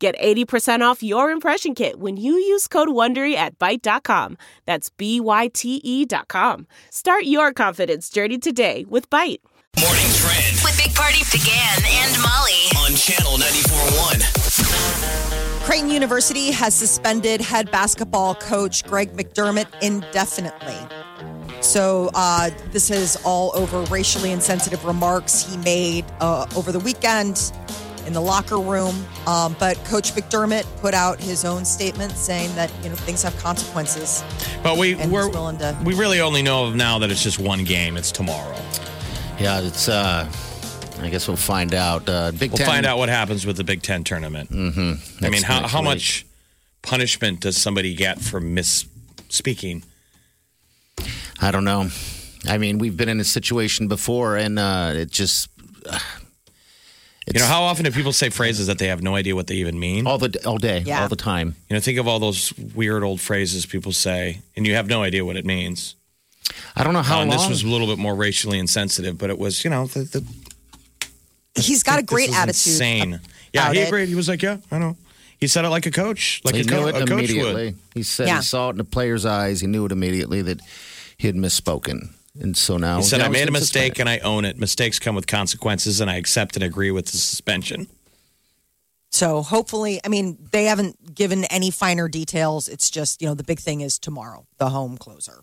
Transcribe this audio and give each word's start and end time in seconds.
Get 0.00 0.18
80% 0.18 0.80
off 0.80 1.02
your 1.02 1.30
impression 1.30 1.74
kit 1.74 2.00
when 2.00 2.16
you 2.16 2.32
use 2.32 2.66
code 2.66 2.88
WONDERY 2.88 3.34
at 3.34 3.58
Byte.com. 3.58 4.38
That's 4.64 4.88
B-Y-T-E 4.88 6.06
dot 6.06 6.28
com. 6.28 6.66
Start 6.88 7.24
your 7.24 7.52
confidence 7.52 8.08
journey 8.08 8.38
today 8.38 8.86
with 8.88 9.10
Byte. 9.10 9.40
Morning 9.78 10.10
Trend 10.14 10.56
With 10.64 10.74
Big 10.82 10.94
Party 10.94 11.20
began 11.30 11.84
and 11.84 12.16
Molly. 12.22 12.62
on 12.78 12.96
Channel 12.96 13.36
94.1. 13.36 15.66
Creighton 15.66 15.90
University 15.90 16.50
has 16.50 16.74
suspended 16.74 17.42
head 17.42 17.70
basketball 17.70 18.34
coach 18.34 18.82
Greg 18.84 19.12
McDermott 19.12 19.66
indefinitely. 19.82 20.78
So, 21.60 22.08
uh, 22.14 22.48
this 22.72 22.90
is 22.90 23.16
all 23.22 23.52
over 23.54 23.82
racially 23.92 24.32
insensitive 24.32 24.82
remarks 24.86 25.42
he 25.42 25.58
made 25.58 26.06
uh, 26.20 26.46
over 26.56 26.72
the 26.72 26.80
weekend 26.80 27.52
in 28.10 28.14
the 28.14 28.20
locker 28.20 28.58
room. 28.58 29.06
Um, 29.28 29.54
but 29.60 29.76
Coach 29.84 30.14
McDermott 30.14 30.66
put 30.80 30.94
out 30.94 31.20
his 31.20 31.44
own 31.44 31.64
statement 31.64 32.10
saying 32.12 32.52
that 32.56 32.68
you 32.82 32.88
know 32.90 32.96
things 32.96 33.22
have 33.22 33.36
consequences. 33.38 34.24
But 34.64 34.76
we 34.78 34.96
we're, 34.96 35.28
willing 35.30 35.58
to- 35.58 35.78
we 35.84 35.94
really 35.94 36.20
only 36.20 36.42
know 36.42 36.70
now 36.72 36.98
that 36.98 37.10
it's 37.12 37.22
just 37.22 37.38
one 37.38 37.62
game. 37.62 37.96
It's 37.96 38.10
tomorrow. 38.12 38.60
Yeah, 39.38 39.60
it's. 39.60 39.88
uh 39.88 40.30
I 41.02 41.08
guess 41.08 41.26
we'll 41.28 41.36
find 41.38 41.72
out. 41.72 42.06
Uh, 42.06 42.30
Big 42.32 42.50
We'll 42.50 42.58
Ten. 42.58 42.66
find 42.66 42.84
out 42.84 42.98
what 42.98 43.08
happens 43.08 43.46
with 43.46 43.56
the 43.56 43.64
Big 43.64 43.80
Ten 43.80 44.04
tournament. 44.04 44.50
Mm-hmm. 44.50 45.24
I 45.24 45.28
mean, 45.30 45.30
Next- 45.40 45.42
how 45.44 45.60
next 45.60 45.72
how 45.72 45.78
week. 45.80 45.84
much 45.86 46.26
punishment 46.82 47.40
does 47.40 47.56
somebody 47.56 47.94
get 47.94 48.20
for 48.20 48.38
misspeaking? 48.40 49.84
I 51.40 51.50
don't 51.52 51.64
know. 51.64 51.88
I 52.48 52.58
mean, 52.58 52.78
we've 52.78 52.96
been 52.96 53.08
in 53.08 53.20
a 53.20 53.24
situation 53.24 53.86
before, 53.88 54.36
and 54.36 54.58
uh 54.58 54.92
it 54.96 55.10
just. 55.12 55.48
It's 57.26 57.34
You 57.34 57.40
know, 57.40 57.46
how 57.46 57.62
often 57.64 57.84
do 57.84 57.90
people 57.90 58.12
say 58.12 58.30
phrases 58.30 58.66
that 58.66 58.78
they 58.78 58.88
have 58.88 59.02
no 59.02 59.14
idea 59.14 59.34
what 59.36 59.46
they 59.46 59.56
even 59.56 59.78
mean? 59.78 60.06
all 60.06 60.18
the 60.18 60.30
all 60.46 60.58
day, 60.58 60.82
Yeah. 60.86 61.02
all 61.02 61.08
the 61.08 61.16
time. 61.16 61.54
You 61.68 61.74
know, 61.76 61.80
think 61.80 61.98
of 61.98 62.08
all 62.08 62.18
those 62.18 62.52
weird 62.74 63.02
old 63.04 63.20
phrases 63.20 63.66
people 63.66 63.92
say, 63.92 64.40
and 64.56 64.66
you 64.66 64.74
have 64.74 64.88
no 64.88 65.02
idea 65.02 65.24
what 65.24 65.36
it 65.36 65.44
means. 65.44 65.94
I 66.74 66.82
don't 66.82 66.94
know 66.94 67.02
how 67.02 67.18
Uh, 67.18 67.22
and 67.22 67.30
long. 67.30 67.38
this 67.38 67.48
was 67.48 67.62
a 67.62 67.68
little 67.68 67.86
bit 67.86 67.98
more 67.98 68.14
racially 68.14 68.58
insensitive, 68.58 69.18
but 69.18 69.30
it 69.30 69.38
was, 69.38 69.62
you 69.64 69.70
know, 69.70 69.86
the, 69.86 70.00
the 70.04 70.24
He's 71.60 71.82
got 71.82 71.98
a 71.98 72.02
great 72.02 72.30
is 72.30 72.34
attitude. 72.36 72.72
Insane. 72.72 73.20
Yeah, 73.52 73.64
about 73.64 73.76
he 73.76 73.82
it. 73.82 73.88
agreed. 73.88 74.08
He 74.08 74.14
was 74.14 74.28
like, 74.28 74.40
"Yeah, 74.42 74.58
I 74.70 74.78
know." 74.78 74.96
He 75.38 75.46
said 75.48 75.64
it 75.64 75.68
like 75.68 75.84
a 75.86 75.90
coach, 75.90 76.40
like 76.44 76.54
he 76.54 76.60
a, 76.62 76.64
co- 76.64 76.80
knew 76.82 76.88
it 76.88 76.94
a 76.96 76.98
coach 77.00 77.10
immediately. 77.10 77.64
would. 77.66 77.76
He 77.94 78.02
said 78.02 78.28
Yeah. 78.28 78.36
he 78.38 78.42
saw 78.44 78.68
it 78.68 78.72
in 78.72 78.76
the 78.78 78.84
player's 78.84 79.26
eyes. 79.26 79.60
He 79.60 79.66
knew 79.66 79.84
it 79.86 79.92
immediately 79.92 80.42
that 80.42 80.60
he 81.18 81.26
had 81.26 81.36
misspoken, 81.36 82.10
and 82.38 82.56
so 82.56 82.76
now 82.76 82.98
He 82.98 83.02
said, 83.04 83.18
now 83.18 83.26
"I 83.26 83.28
made 83.28 83.48
a 83.48 83.50
mistake 83.50 83.94
suspended. 83.96 84.00
and 84.00 84.08
I 84.08 84.18
own 84.18 84.44
it. 84.44 84.58
Mistakes 84.58 84.98
come 84.98 85.14
with 85.14 85.26
consequences, 85.26 86.00
and 86.00 86.10
I 86.10 86.16
accept 86.16 86.56
and 86.56 86.62
agree 86.64 86.90
with 86.90 87.06
the 87.06 87.16
suspension." 87.16 87.88
So 89.12 89.42
hopefully, 89.42 90.00
I 90.04 90.08
mean, 90.08 90.38
they 90.52 90.66
haven't 90.66 91.14
given 91.14 91.44
any 91.46 91.70
finer 91.72 92.08
details. 92.08 92.68
It's 92.68 92.88
just, 92.90 93.20
you 93.20 93.26
know, 93.26 93.34
the 93.34 93.42
big 93.42 93.58
thing 93.58 93.80
is 93.80 93.98
tomorrow, 93.98 94.46
the 94.58 94.68
home 94.70 94.96
closer. 94.98 95.42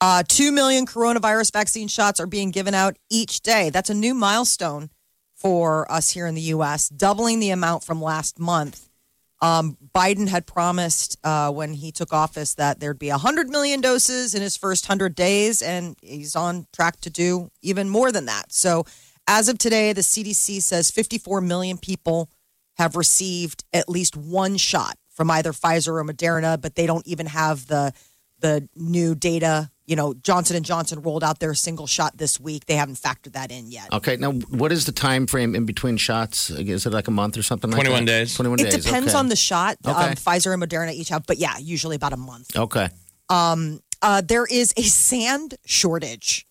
Uh, 0.00 0.22
Two 0.28 0.52
million 0.52 0.84
coronavirus 0.86 1.52
vaccine 1.52 1.88
shots 1.88 2.20
are 2.20 2.26
being 2.26 2.50
given 2.50 2.74
out 2.74 2.96
each 3.10 3.40
day. 3.40 3.70
That's 3.70 3.88
a 3.90 3.94
new 3.94 4.14
milestone 4.14 4.90
for 5.34 5.90
us 5.90 6.10
here 6.10 6.26
in 6.26 6.34
the 6.34 6.42
U.S., 6.42 6.88
doubling 6.90 7.40
the 7.40 7.50
amount 7.50 7.82
from 7.82 8.02
last 8.02 8.38
month. 8.38 8.87
Um, 9.40 9.76
Biden 9.94 10.28
had 10.28 10.46
promised 10.46 11.16
uh, 11.22 11.50
when 11.52 11.72
he 11.72 11.92
took 11.92 12.12
office 12.12 12.54
that 12.54 12.80
there'd 12.80 12.98
be 12.98 13.10
100 13.10 13.48
million 13.48 13.80
doses 13.80 14.34
in 14.34 14.42
his 14.42 14.56
first 14.56 14.88
100 14.88 15.14
days, 15.14 15.62
and 15.62 15.96
he's 16.02 16.34
on 16.34 16.66
track 16.72 17.00
to 17.02 17.10
do 17.10 17.50
even 17.62 17.88
more 17.88 18.10
than 18.10 18.26
that. 18.26 18.52
So, 18.52 18.84
as 19.28 19.48
of 19.48 19.58
today, 19.58 19.92
the 19.92 20.00
CDC 20.00 20.62
says 20.62 20.90
54 20.90 21.40
million 21.42 21.78
people 21.78 22.30
have 22.78 22.96
received 22.96 23.64
at 23.72 23.88
least 23.88 24.16
one 24.16 24.56
shot 24.56 24.96
from 25.10 25.30
either 25.30 25.52
Pfizer 25.52 26.00
or 26.00 26.04
Moderna, 26.04 26.60
but 26.60 26.74
they 26.76 26.86
don't 26.86 27.06
even 27.06 27.26
have 27.26 27.66
the 27.66 27.92
the 28.40 28.68
new 28.76 29.14
data. 29.14 29.70
You 29.88 29.96
know, 29.96 30.12
Johnson 30.12 30.54
and 30.54 30.64
Johnson 30.66 31.00
rolled 31.00 31.24
out 31.24 31.38
their 31.40 31.54
single 31.54 31.86
shot 31.86 32.18
this 32.18 32.38
week. 32.38 32.66
They 32.66 32.76
haven't 32.76 32.96
factored 32.96 33.32
that 33.32 33.50
in 33.50 33.70
yet. 33.70 33.88
Okay, 33.92 34.16
now 34.16 34.32
what 34.32 34.70
is 34.70 34.84
the 34.84 34.92
time 34.92 35.26
frame 35.26 35.54
in 35.54 35.64
between 35.64 35.96
shots? 35.96 36.50
Is 36.50 36.84
it 36.84 36.92
like 36.92 37.08
a 37.08 37.10
month 37.10 37.38
or 37.38 37.42
something? 37.42 37.70
like 37.70 37.80
21 37.80 38.04
that? 38.04 38.10
days. 38.12 38.34
Twenty-one 38.34 38.60
It 38.60 38.70
days. 38.70 38.84
depends 38.84 39.08
okay. 39.08 39.18
on 39.18 39.28
the 39.30 39.36
shot. 39.36 39.78
Okay. 39.86 39.96
Um, 40.10 40.12
Pfizer 40.12 40.52
and 40.52 40.62
Moderna 40.62 40.92
each 40.92 41.08
have, 41.08 41.26
but 41.26 41.38
yeah, 41.38 41.56
usually 41.58 41.96
about 41.96 42.12
a 42.12 42.18
month. 42.18 42.54
Okay. 42.54 42.88
Um, 43.30 43.80
Uh, 44.02 44.20
there 44.20 44.46
is 44.46 44.72
a 44.76 44.82
sand 44.82 45.56
shortage. 45.64 46.46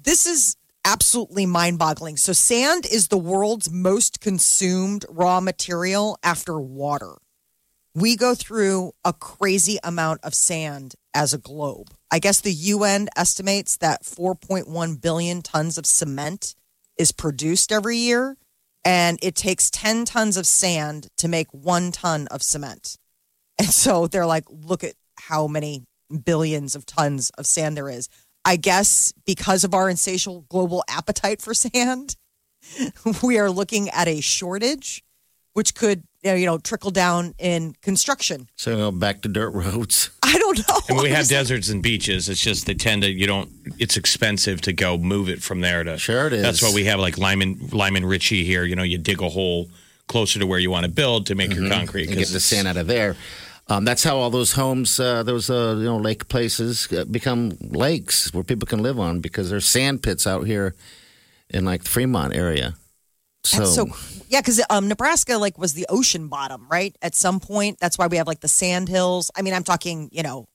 This 0.00 0.24
is 0.26 0.56
absolutely 0.84 1.46
mind 1.46 1.78
boggling. 1.78 2.16
So, 2.16 2.32
sand 2.32 2.86
is 2.86 3.08
the 3.08 3.18
world's 3.18 3.68
most 3.70 4.20
consumed 4.20 5.04
raw 5.08 5.40
material 5.40 6.16
after 6.22 6.60
water. 6.60 7.16
We 7.96 8.14
go 8.14 8.34
through 8.34 8.92
a 9.06 9.14
crazy 9.14 9.78
amount 9.82 10.20
of 10.22 10.34
sand 10.34 10.96
as 11.14 11.32
a 11.32 11.38
globe. 11.38 11.94
I 12.10 12.18
guess 12.18 12.42
the 12.42 12.52
UN 12.52 13.08
estimates 13.16 13.78
that 13.78 14.02
4.1 14.02 15.00
billion 15.00 15.40
tons 15.40 15.78
of 15.78 15.86
cement 15.86 16.54
is 16.98 17.10
produced 17.10 17.72
every 17.72 17.96
year, 17.96 18.36
and 18.84 19.18
it 19.22 19.34
takes 19.34 19.70
10 19.70 20.04
tons 20.04 20.36
of 20.36 20.46
sand 20.46 21.08
to 21.16 21.26
make 21.26 21.46
one 21.52 21.90
ton 21.90 22.26
of 22.26 22.42
cement. 22.42 22.98
And 23.58 23.68
so 23.68 24.06
they're 24.06 24.26
like, 24.26 24.44
look 24.50 24.84
at 24.84 24.92
how 25.18 25.46
many 25.46 25.84
billions 26.22 26.76
of 26.76 26.84
tons 26.84 27.30
of 27.38 27.46
sand 27.46 27.78
there 27.78 27.88
is. 27.88 28.10
I 28.44 28.56
guess 28.56 29.14
because 29.24 29.64
of 29.64 29.72
our 29.72 29.88
insatiable 29.88 30.44
global 30.50 30.84
appetite 30.86 31.40
for 31.40 31.54
sand, 31.54 32.16
we 33.22 33.38
are 33.38 33.50
looking 33.50 33.88
at 33.88 34.06
a 34.06 34.20
shortage, 34.20 35.02
which 35.54 35.74
could 35.74 36.02
you 36.22 36.30
know, 36.30 36.36
you 36.36 36.46
know 36.46 36.58
trickle 36.58 36.90
down 36.90 37.34
in 37.38 37.74
construction. 37.82 38.48
So 38.56 38.70
you 38.72 38.76
know, 38.78 38.92
back 38.92 39.22
to 39.22 39.28
dirt 39.28 39.50
roads. 39.50 40.10
I 40.22 40.38
don't 40.38 40.58
know. 40.68 40.78
And 40.88 40.98
we 40.98 41.10
have 41.10 41.28
deserts 41.28 41.68
and 41.68 41.82
beaches. 41.82 42.28
It's 42.28 42.40
just 42.40 42.66
they 42.66 42.74
tend 42.74 43.02
to 43.02 43.10
you 43.10 43.26
don't. 43.26 43.50
It's 43.78 43.96
expensive 43.96 44.60
to 44.62 44.72
go 44.72 44.98
move 44.98 45.28
it 45.28 45.42
from 45.42 45.60
there 45.60 45.84
to. 45.84 45.98
Sure 45.98 46.26
it 46.26 46.32
is. 46.32 46.42
That's 46.42 46.62
why 46.62 46.72
we 46.74 46.84
have 46.84 46.98
like 47.00 47.16
Lyman 47.18 47.68
Lyman 47.72 48.04
Richey 48.04 48.44
here. 48.44 48.64
You 48.64 48.76
know, 48.76 48.82
you 48.82 48.98
dig 48.98 49.22
a 49.22 49.28
hole 49.28 49.68
closer 50.08 50.38
to 50.38 50.46
where 50.46 50.58
you 50.58 50.70
want 50.70 50.84
to 50.84 50.90
build 50.90 51.26
to 51.26 51.34
make 51.34 51.52
your 51.54 51.68
concrete. 51.68 52.04
and 52.06 52.14
get 52.16 52.18
'cause 52.24 52.32
the 52.32 52.40
sand 52.40 52.68
out 52.68 52.76
of 52.76 52.86
there. 52.86 53.16
Um, 53.68 53.84
that's 53.84 54.04
how 54.04 54.16
all 54.18 54.30
those 54.30 54.52
homes, 54.52 55.00
uh, 55.00 55.24
those 55.24 55.50
uh, 55.50 55.74
you 55.78 55.84
know 55.84 55.96
lake 55.96 56.28
places, 56.28 56.86
uh, 56.92 57.04
become 57.04 57.56
lakes 57.60 58.32
where 58.32 58.44
people 58.44 58.66
can 58.66 58.80
live 58.82 59.00
on 59.00 59.20
because 59.20 59.50
there's 59.50 59.66
sand 59.66 60.02
pits 60.04 60.26
out 60.26 60.46
here 60.46 60.74
in 61.50 61.64
like 61.64 61.82
the 61.82 61.88
Fremont 61.90 62.34
area. 62.34 62.74
So, 63.46 63.58
That's 63.58 63.74
so 63.74 64.22
yeah, 64.28 64.40
because 64.40 64.60
um, 64.70 64.88
Nebraska 64.88 65.38
like 65.38 65.56
was 65.58 65.74
the 65.74 65.86
ocean 65.88 66.28
bottom, 66.28 66.66
right? 66.68 66.96
At 67.00 67.14
some 67.14 67.40
point, 67.40 67.78
that's 67.80 67.96
why 67.96 68.06
we 68.08 68.16
have 68.16 68.26
like 68.26 68.40
the 68.40 68.48
sand 68.48 68.88
hills. 68.88 69.30
I 69.36 69.42
mean, 69.42 69.54
I'm 69.54 69.64
talking, 69.64 70.08
you 70.12 70.22
know, 70.22 70.48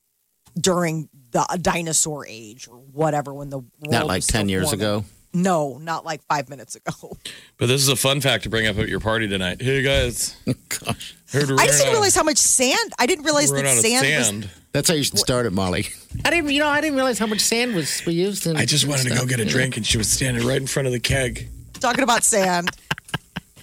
during 0.60 1.08
the 1.32 1.46
dinosaur 1.62 2.26
age 2.28 2.68
or 2.68 2.76
whatever, 2.76 3.34
when 3.34 3.50
the 3.50 3.60
world 3.60 3.70
not 3.84 4.08
like 4.08 4.18
was 4.18 4.26
still 4.26 4.40
ten 4.42 4.50
years 4.50 4.66
forming. 4.66 4.82
ago. 4.82 5.06
No, 5.34 5.78
not 5.78 6.04
like 6.04 6.22
five 6.24 6.50
minutes 6.50 6.76
ago. 6.76 7.18
But 7.58 7.68
this 7.68 7.84
is 7.84 7.90
a 7.90 7.96
fun 7.96 8.22
fact 8.22 8.44
to 8.46 8.50
bring 8.50 8.66
up 8.66 8.80
at 8.80 8.90
your 8.90 9.00
party 9.00 9.28
tonight. 9.28 9.62
Hey 9.62 9.84
guys, 9.84 10.36
Gosh, 10.46 11.16
I 11.32 11.38
just 11.38 11.78
didn't 11.78 11.92
realize 11.92 12.16
how 12.16 12.24
much 12.24 12.40
sand. 12.40 12.92
I 12.98 13.06
didn't 13.06 13.24
realize 13.24 13.52
we're 13.52 13.58
that 13.58 13.66
running 13.66 13.96
out 13.96 14.02
of 14.02 14.02
sand, 14.02 14.18
was 14.18 14.28
sand. 14.28 14.50
that's 14.72 14.90
how 14.90 14.96
you 14.96 15.04
should 15.04 15.20
start 15.20 15.46
it, 15.46 15.54
Molly. 15.54 15.86
I 16.26 16.32
didn't, 16.32 16.50
you 16.50 16.60
know, 16.60 16.68
I 16.68 16.82
didn't 16.82 16.96
realize 16.96 17.20
how 17.20 17.28
much 17.28 17.42
sand 17.42 17.76
was 17.76 18.02
we 18.08 18.14
used. 18.14 18.48
In 18.48 18.58
I 18.58 18.66
just 18.66 18.88
wanted 18.88 19.10
to 19.10 19.16
go 19.16 19.28
get 19.28 19.40
a 19.40 19.46
drink, 19.46 19.78
and 19.78 19.86
she 19.86 20.00
was 20.00 20.12
standing 20.12 20.44
right 20.46 20.60
in 20.60 20.66
front 20.66 20.88
of 20.88 20.92
the 20.92 21.00
keg. 21.00 21.50
Talking 21.82 22.04
about 22.04 22.24
sand. 22.24 22.70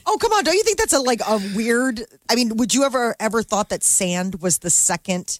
Oh 0.06 0.16
come 0.20 0.32
on! 0.32 0.44
Don't 0.44 0.54
you 0.54 0.62
think 0.64 0.78
that's 0.78 0.92
a 0.92 1.00
like 1.00 1.20
a 1.26 1.38
weird? 1.54 2.02
I 2.30 2.34
mean, 2.34 2.56
would 2.56 2.74
you 2.74 2.84
ever 2.84 3.14
ever 3.20 3.42
thought 3.42 3.68
that 3.70 3.82
sand 3.82 4.40
was 4.42 4.58
the 4.58 4.70
second 4.70 5.38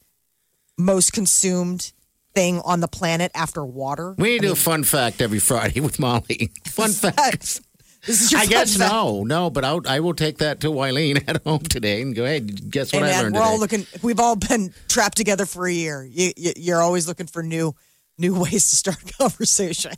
most 0.76 1.12
consumed 1.12 1.92
thing 2.34 2.60
on 2.60 2.80
the 2.80 2.88
planet 2.88 3.30
after 3.34 3.64
water? 3.64 4.14
We 4.18 4.30
need 4.30 4.40
to 4.42 4.46
do 4.48 4.52
a 4.52 4.56
fun 4.56 4.84
fact 4.84 5.20
every 5.22 5.38
Friday 5.38 5.80
with 5.80 5.98
Molly. 5.98 6.50
Fun 6.66 6.90
facts. 6.90 7.60
This 8.06 8.20
is 8.22 8.30
your 8.30 8.40
I 8.42 8.46
guess 8.46 8.76
fact. 8.76 8.92
no, 8.92 9.24
no, 9.24 9.50
but 9.50 9.64
I'll, 9.64 9.80
I 9.86 10.00
will 10.00 10.14
take 10.14 10.38
that 10.38 10.60
to 10.60 10.68
Wileen 10.68 11.24
at 11.28 11.42
home 11.44 11.58
today 11.60 12.00
and 12.02 12.14
go. 12.14 12.24
Hey, 12.26 12.40
guess 12.40 12.92
what 12.92 13.02
Hey, 13.02 13.12
I 13.14 13.22
learned 13.22 13.34
we're 13.34 13.40
today? 13.40 13.50
all 13.50 13.58
looking. 13.58 13.86
We've 14.02 14.20
all 14.20 14.36
been 14.36 14.72
trapped 14.86 15.16
together 15.16 15.46
for 15.46 15.66
a 15.66 15.72
year. 15.72 16.04
You, 16.04 16.30
you, 16.36 16.52
you're 16.56 16.80
always 16.82 17.08
looking 17.08 17.26
for 17.26 17.42
new, 17.42 17.74
new 18.18 18.38
ways 18.40 18.68
to 18.70 18.76
start 18.76 19.02
a 19.02 19.12
conversation. 19.14 19.92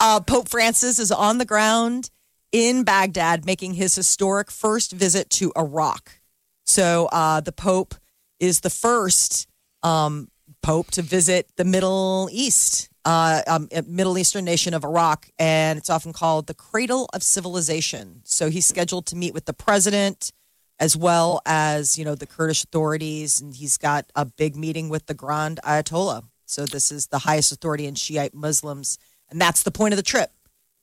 Uh, 0.00 0.20
Pope 0.20 0.48
Francis 0.48 0.98
is 0.98 1.10
on 1.10 1.38
the 1.38 1.44
ground 1.44 2.10
in 2.52 2.84
Baghdad, 2.84 3.46
making 3.46 3.74
his 3.74 3.94
historic 3.94 4.50
first 4.50 4.92
visit 4.92 5.30
to 5.30 5.52
Iraq. 5.56 6.20
So 6.64 7.08
uh, 7.12 7.40
the 7.40 7.52
Pope 7.52 7.94
is 8.40 8.60
the 8.60 8.70
first 8.70 9.48
um, 9.82 10.28
pope 10.62 10.90
to 10.92 11.02
visit 11.02 11.48
the 11.56 11.64
Middle 11.64 12.28
East, 12.32 12.88
uh, 13.04 13.42
um, 13.46 13.68
Middle 13.86 14.18
Eastern 14.18 14.44
nation 14.44 14.74
of 14.74 14.84
Iraq, 14.84 15.28
and 15.38 15.78
it's 15.78 15.90
often 15.90 16.12
called 16.12 16.46
the 16.46 16.54
cradle 16.54 17.08
of 17.12 17.22
civilization. 17.22 18.22
So 18.24 18.50
he's 18.50 18.66
scheduled 18.66 19.06
to 19.06 19.16
meet 19.16 19.34
with 19.34 19.44
the 19.44 19.52
president 19.52 20.32
as 20.80 20.96
well 20.96 21.40
as 21.46 21.96
you 21.96 22.04
know 22.04 22.14
the 22.14 22.26
Kurdish 22.26 22.64
authorities, 22.64 23.40
and 23.40 23.54
he's 23.54 23.78
got 23.78 24.10
a 24.14 24.24
big 24.24 24.56
meeting 24.56 24.88
with 24.88 25.06
the 25.06 25.14
Grand 25.14 25.60
Ayatollah. 25.64 26.24
So 26.46 26.66
this 26.66 26.90
is 26.90 27.06
the 27.08 27.20
highest 27.20 27.52
authority 27.52 27.86
in 27.86 27.94
Shiite 27.94 28.34
Muslims, 28.34 28.98
and 29.30 29.40
that's 29.40 29.62
the 29.62 29.70
point 29.70 29.92
of 29.94 29.96
the 29.96 30.02
trip: 30.02 30.30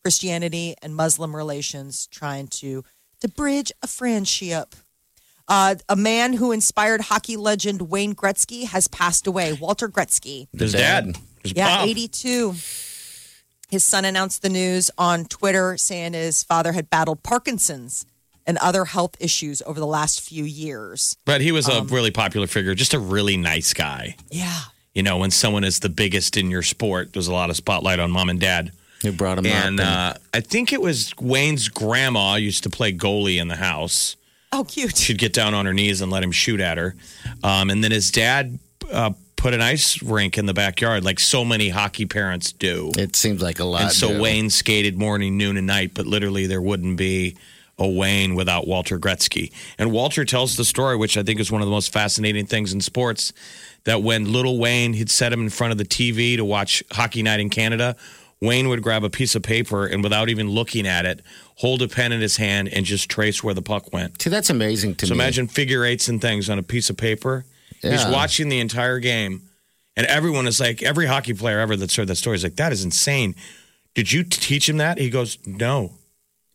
Christianity 0.03 0.75
and 0.81 0.95
Muslim 0.95 1.35
relations, 1.35 2.07
trying 2.07 2.47
to 2.47 2.83
to 3.21 3.27
bridge 3.27 3.71
a 3.83 3.87
friendship. 3.87 4.75
Uh, 5.47 5.75
a 5.89 5.95
man 5.95 6.33
who 6.33 6.51
inspired 6.51 7.01
hockey 7.01 7.35
legend 7.35 7.83
Wayne 7.83 8.15
Gretzky 8.15 8.65
has 8.67 8.87
passed 8.87 9.27
away. 9.27 9.51
Walter 9.53 9.89
Gretzky. 9.89 10.47
His 10.57 10.71
dad. 10.73 11.17
His 11.43 11.53
Yeah, 11.55 11.77
pop. 11.77 11.87
82. 11.87 12.55
His 13.69 13.83
son 13.83 14.05
announced 14.05 14.41
the 14.41 14.49
news 14.49 14.91
on 14.97 15.25
Twitter 15.25 15.77
saying 15.77 16.13
his 16.13 16.43
father 16.43 16.71
had 16.73 16.89
battled 16.89 17.23
Parkinson's 17.23 18.05
and 18.45 18.57
other 18.59 18.85
health 18.85 19.15
issues 19.19 19.61
over 19.65 19.79
the 19.79 19.87
last 19.87 20.21
few 20.21 20.43
years. 20.45 21.17
But 21.25 21.41
he 21.41 21.51
was 21.51 21.67
a 21.67 21.79
Um, 21.79 21.87
really 21.87 22.11
popular 22.11 22.47
figure, 22.47 22.73
just 22.75 22.93
a 22.93 22.99
really 22.99 23.37
nice 23.37 23.73
guy. 23.73 24.15
Yeah. 24.29 24.59
You 24.93 25.03
know, 25.03 25.17
when 25.17 25.31
someone 25.31 25.63
is 25.63 25.79
the 25.79 25.89
biggest 25.89 26.35
in 26.37 26.49
your 26.51 26.61
sport, 26.63 27.13
there's 27.13 27.27
a 27.27 27.33
lot 27.33 27.49
of 27.49 27.55
spotlight 27.55 27.99
on 27.99 28.11
mom 28.11 28.29
and 28.29 28.39
dad. 28.39 28.71
Who 29.03 29.11
brought 29.11 29.37
him 29.39 29.45
And 29.45 29.79
up? 29.79 30.15
uh, 30.15 30.19
I 30.33 30.41
think 30.41 30.73
it 30.73 30.81
was 30.81 31.13
Wayne's 31.19 31.69
grandma 31.69 32.35
used 32.35 32.63
to 32.63 32.69
play 32.69 32.93
goalie 32.93 33.39
in 33.41 33.47
the 33.47 33.55
house. 33.55 34.15
Oh, 34.51 34.63
cute. 34.65 34.97
She'd 34.97 35.17
get 35.17 35.33
down 35.33 35.53
on 35.53 35.65
her 35.65 35.73
knees 35.73 36.01
and 36.01 36.11
let 36.11 36.23
him 36.23 36.31
shoot 36.31 36.59
at 36.59 36.77
her. 36.77 36.93
Um, 37.41 37.69
and 37.69 37.83
then 37.83 37.91
his 37.91 38.11
dad 38.11 38.59
uh, 38.91 39.11
put 39.37 39.53
an 39.53 39.61
ice 39.61 40.03
rink 40.03 40.37
in 40.37 40.45
the 40.45 40.53
backyard, 40.53 41.03
like 41.05 41.19
so 41.19 41.45
many 41.45 41.69
hockey 41.69 42.05
parents 42.05 42.51
do. 42.51 42.91
it 42.97 43.15
seems 43.15 43.41
like 43.41 43.59
a 43.59 43.63
lot. 43.63 43.81
And 43.83 43.91
so 43.91 44.09
do. 44.09 44.21
Wayne 44.21 44.49
skated 44.49 44.99
morning, 44.99 45.37
noon, 45.37 45.55
and 45.57 45.65
night, 45.65 45.91
but 45.93 46.05
literally 46.05 46.45
there 46.47 46.61
wouldn't 46.61 46.97
be 46.97 47.37
a 47.79 47.87
Wayne 47.87 48.35
without 48.35 48.67
Walter 48.67 48.99
Gretzky. 48.99 49.51
And 49.79 49.91
Walter 49.91 50.25
tells 50.25 50.57
the 50.57 50.65
story, 50.65 50.95
which 50.97 51.17
I 51.17 51.23
think 51.23 51.39
is 51.39 51.51
one 51.51 51.61
of 51.61 51.67
the 51.67 51.71
most 51.71 51.91
fascinating 51.91 52.45
things 52.45 52.73
in 52.73 52.81
sports, 52.81 53.33
that 53.85 54.03
when 54.03 54.31
little 54.31 54.59
Wayne, 54.59 54.93
he'd 54.93 55.09
set 55.09 55.33
him 55.33 55.41
in 55.41 55.49
front 55.49 55.71
of 55.71 55.77
the 55.77 55.85
TV 55.85 56.35
to 56.37 56.45
watch 56.45 56.83
Hockey 56.91 57.23
Night 57.23 57.39
in 57.39 57.49
Canada. 57.49 57.95
Wayne 58.39 58.69
would 58.69 58.81
grab 58.81 59.03
a 59.03 59.09
piece 59.09 59.35
of 59.35 59.43
paper 59.43 59.85
and 59.85 60.03
without 60.03 60.29
even 60.29 60.49
looking 60.49 60.87
at 60.87 61.05
it, 61.05 61.21
hold 61.57 61.81
a 61.81 61.87
pen 61.87 62.11
in 62.11 62.21
his 62.21 62.37
hand 62.37 62.69
and 62.69 62.85
just 62.85 63.09
trace 63.09 63.43
where 63.43 63.53
the 63.53 63.61
puck 63.61 63.93
went. 63.93 64.19
See, 64.21 64.29
that's 64.31 64.49
amazing 64.49 64.95
to 64.95 65.05
So 65.05 65.13
me. 65.13 65.17
So 65.17 65.23
imagine 65.23 65.47
figure 65.47 65.85
eights 65.85 66.07
and 66.07 66.19
things 66.19 66.49
on 66.49 66.57
a 66.57 66.63
piece 66.63 66.89
of 66.89 66.97
paper. 66.97 67.45
He's 67.81 68.05
watching 68.05 68.49
the 68.49 68.59
entire 68.59 68.99
game, 68.99 69.41
and 69.95 70.05
everyone 70.05 70.45
is 70.45 70.59
like, 70.59 70.83
every 70.83 71.07
hockey 71.07 71.33
player 71.33 71.59
ever 71.59 71.75
that's 71.75 71.95
heard 71.95 72.07
that 72.07 72.15
story 72.15 72.35
is 72.35 72.43
like, 72.43 72.55
that 72.57 72.71
is 72.71 72.83
insane. 72.83 73.33
Did 73.95 74.11
you 74.11 74.23
teach 74.23 74.69
him 74.69 74.77
that? 74.77 74.99
He 74.99 75.09
goes, 75.09 75.37
no. 75.47 75.93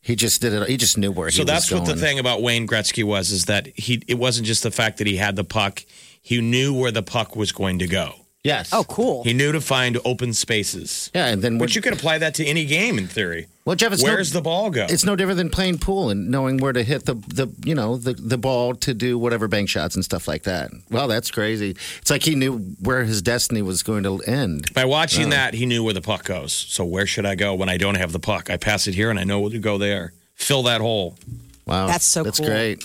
he 0.06 0.14
just 0.14 0.40
did 0.40 0.52
it. 0.52 0.68
He 0.68 0.76
just 0.76 0.96
knew 0.96 1.10
where 1.10 1.26
he 1.28 1.32
So 1.32 1.42
that's 1.42 1.70
what 1.72 1.84
the 1.84 1.96
thing 1.96 2.20
about 2.20 2.40
Wayne 2.42 2.66
Gretzky 2.68 3.02
was 3.02 3.32
is 3.32 3.46
that 3.46 3.66
he 3.76 4.02
it 4.06 4.18
wasn't 4.18 4.46
just 4.46 4.62
the 4.62 4.70
fact 4.70 4.98
that 4.98 5.06
he 5.08 5.16
had 5.16 5.34
the 5.34 5.44
puck, 5.44 5.82
he 6.26 6.40
knew 6.40 6.74
where 6.74 6.90
the 6.90 7.04
puck 7.04 7.36
was 7.36 7.52
going 7.52 7.78
to 7.78 7.86
go. 7.86 8.12
Yes. 8.42 8.70
Oh, 8.72 8.82
cool. 8.82 9.22
He 9.22 9.32
knew 9.32 9.52
to 9.52 9.60
find 9.60 9.96
open 10.04 10.32
spaces. 10.32 11.08
Yeah, 11.14 11.26
and 11.26 11.40
then 11.40 11.56
But 11.56 11.76
you 11.76 11.80
could 11.80 11.92
apply 11.92 12.18
that 12.18 12.34
to 12.34 12.44
any 12.44 12.64
game 12.64 12.98
in 12.98 13.06
theory. 13.06 13.46
well, 13.64 13.76
Jeff, 13.76 13.92
it's 13.92 14.02
Where's 14.02 14.34
no, 14.34 14.40
the 14.40 14.42
ball 14.42 14.70
go? 14.70 14.86
It's 14.88 15.04
no 15.04 15.14
different 15.14 15.38
than 15.38 15.50
playing 15.50 15.78
pool 15.78 16.10
and 16.10 16.28
knowing 16.28 16.56
where 16.56 16.72
to 16.72 16.82
hit 16.82 17.06
the 17.06 17.14
the 17.14 17.46
you 17.64 17.76
know 17.76 17.96
the 17.96 18.14
the 18.14 18.38
ball 18.38 18.74
to 18.74 18.92
do 18.92 19.16
whatever 19.16 19.46
bank 19.46 19.68
shots 19.68 19.94
and 19.94 20.04
stuff 20.04 20.26
like 20.26 20.42
that. 20.44 20.72
Well, 20.90 21.06
that's 21.06 21.30
crazy. 21.30 21.76
It's 22.00 22.10
like 22.10 22.24
he 22.24 22.34
knew 22.34 22.58
where 22.80 23.04
his 23.04 23.22
destiny 23.22 23.62
was 23.62 23.84
going 23.84 24.02
to 24.02 24.20
end. 24.22 24.74
By 24.74 24.84
watching 24.84 25.26
oh. 25.26 25.30
that, 25.30 25.54
he 25.54 25.64
knew 25.64 25.84
where 25.84 25.94
the 25.94 26.02
puck 26.02 26.24
goes. 26.24 26.52
So 26.52 26.84
where 26.84 27.06
should 27.06 27.24
I 27.24 27.36
go 27.36 27.54
when 27.54 27.68
I 27.68 27.76
don't 27.76 27.96
have 27.96 28.10
the 28.10 28.18
puck? 28.18 28.50
I 28.50 28.56
pass 28.56 28.88
it 28.88 28.96
here 28.96 29.10
and 29.10 29.18
I 29.20 29.22
know 29.22 29.38
where 29.38 29.50
to 29.50 29.60
go 29.60 29.78
there. 29.78 30.12
Fill 30.34 30.64
that 30.64 30.80
hole. 30.80 31.18
Wow, 31.66 31.86
That's 31.86 32.04
so 32.04 32.24
That's 32.24 32.38
cool. 32.38 32.48
great. 32.48 32.84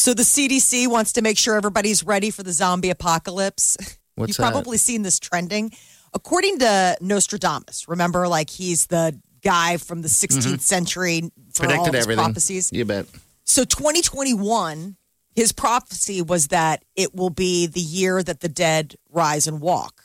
So 0.00 0.14
the 0.14 0.22
CDC 0.22 0.88
wants 0.88 1.12
to 1.12 1.20
make 1.22 1.36
sure 1.36 1.56
everybody's 1.56 2.02
ready 2.02 2.30
for 2.30 2.42
the 2.42 2.52
zombie 2.52 2.88
apocalypse. 2.88 3.76
What's 4.14 4.30
You've 4.30 4.36
that? 4.38 4.50
probably 4.52 4.78
seen 4.78 5.02
this 5.02 5.18
trending. 5.18 5.72
According 6.14 6.60
to 6.60 6.96
Nostradamus, 7.02 7.86
remember, 7.86 8.26
like 8.26 8.48
he's 8.48 8.86
the 8.86 9.20
guy 9.42 9.76
from 9.76 10.00
the 10.00 10.08
16th 10.08 10.62
century 10.62 11.30
for 11.52 11.66
all 11.66 11.70
Mm-hmm. 11.70 11.76
Predicted 11.82 11.94
his 11.94 12.04
everything. 12.04 12.24
prophecies. 12.24 12.70
You 12.72 12.86
bet. 12.86 13.06
So 13.44 13.64
2021, 13.64 14.96
his 15.36 15.52
prophecy 15.52 16.22
was 16.22 16.48
that 16.48 16.82
it 16.96 17.14
will 17.14 17.28
be 17.28 17.66
the 17.66 17.80
year 17.80 18.22
that 18.22 18.40
the 18.40 18.48
dead 18.48 18.96
rise 19.10 19.46
and 19.46 19.60
walk. 19.60 20.02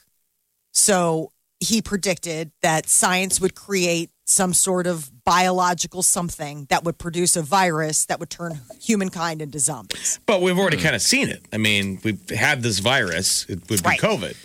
So 0.73 1.31
he 1.61 1.81
predicted 1.81 2.51
that 2.61 2.89
science 2.89 3.39
would 3.39 3.55
create 3.55 4.09
some 4.25 4.53
sort 4.53 4.87
of 4.87 5.11
biological 5.23 6.01
something 6.01 6.65
that 6.69 6.83
would 6.83 6.97
produce 6.97 7.35
a 7.35 7.41
virus 7.43 8.05
that 8.07 8.19
would 8.19 8.29
turn 8.29 8.59
humankind 8.81 9.41
into 9.41 9.59
zombies. 9.59 10.19
But 10.25 10.41
we've 10.41 10.57
already 10.57 10.77
kind 10.77 10.95
of 10.95 11.01
seen 11.01 11.29
it. 11.29 11.45
I 11.53 11.57
mean, 11.57 11.99
we've 12.03 12.29
had 12.31 12.63
this 12.63 12.79
virus. 12.79 13.45
It 13.47 13.69
would 13.69 13.83
be 13.83 13.89
Right. 13.89 13.99
COVID. 13.99 14.35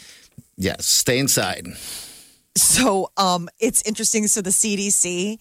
Yes, 0.56 0.84
stay 0.84 1.18
inside. 1.18 1.66
So 2.56 3.10
um, 3.16 3.48
it's 3.58 3.82
interesting. 3.86 4.26
So 4.26 4.42
the 4.42 4.50
CDC, 4.50 5.38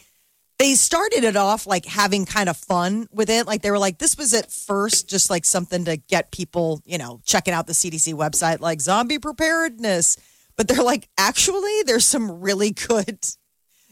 they 0.58 0.74
started 0.76 1.26
it 1.26 1.36
off 1.36 1.68
like 1.68 1.86
having 1.86 2.26
kind 2.26 2.48
of 2.48 2.56
fun 2.56 3.08
with 3.12 3.30
it. 3.30 3.46
Like 3.46 3.62
they 3.62 3.72
were 3.72 3.80
like, 3.80 3.98
this 3.98 4.18
was 4.18 4.34
at 4.34 4.50
first 4.52 5.10
just 5.10 5.30
like 5.30 5.44
something 5.44 5.84
to 5.86 5.98
get 5.98 6.32
people, 6.32 6.82
you 6.86 6.98
know, 6.98 7.20
checking 7.26 7.54
out 7.54 7.68
the 7.68 7.74
CDC 7.74 8.14
website, 8.14 8.62
like 8.62 8.80
zombie 8.80 9.20
preparedness. 9.20 10.16
But 10.56 10.68
they're 10.70 10.84
like, 10.84 11.10
actually, 11.18 11.84
there's 11.86 12.06
some 12.06 12.40
really 12.40 12.72
good 12.72 13.20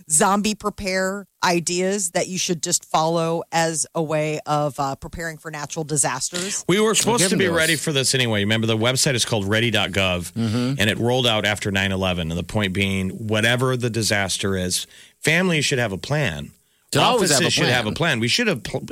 zombie 0.10 0.56
prepare 0.56 1.28
ideas 1.44 2.12
that 2.12 2.28
you 2.28 2.38
should 2.38 2.64
just 2.64 2.86
follow 2.86 3.44
as 3.52 3.86
a 3.94 4.02
way 4.02 4.40
of 4.46 4.80
uh, 4.80 4.96
preparing 4.96 5.38
for 5.38 5.52
natural 5.52 5.84
disasters. 5.84 6.64
We 6.68 6.80
were 6.80 6.96
supposed 6.96 7.22
give 7.24 7.30
to 7.32 7.38
be 7.38 7.46
them 7.46 7.54
to 7.54 7.58
ready 7.58 7.76
for 7.76 7.92
this 7.92 8.16
anyway. 8.16 8.42
Remember, 8.42 8.68
the 8.68 8.78
website 8.78 9.14
is 9.16 9.26
called 9.26 9.46
ready.gov, 9.48 10.32
Mm-hmm. 10.34 10.80
and 10.80 10.90
it 10.90 10.98
rolled 10.98 11.28
out 11.28 11.46
after 11.46 11.72
9 11.72 11.92
11. 11.92 12.32
And 12.32 12.38
the 12.38 12.44
point 12.44 12.74
being, 12.74 13.10
whatever 13.10 13.76
the 13.78 13.90
disaster 13.90 14.56
is, 14.56 14.88
families 15.20 15.66
should 15.66 15.80
have 15.80 15.92
a 15.92 15.98
plan. 15.98 16.52
Should 16.94 17.02
always 17.04 17.32
Offices 17.32 17.40
have 17.40 17.48
a 17.48 17.52
should 17.52 17.66
have 17.66 17.86
a 17.86 17.92
plan. 17.92 17.96
plan. 17.96 18.20
We 18.22 18.28
should 18.30 18.48
have. 18.48 18.64
pl- 18.64 18.88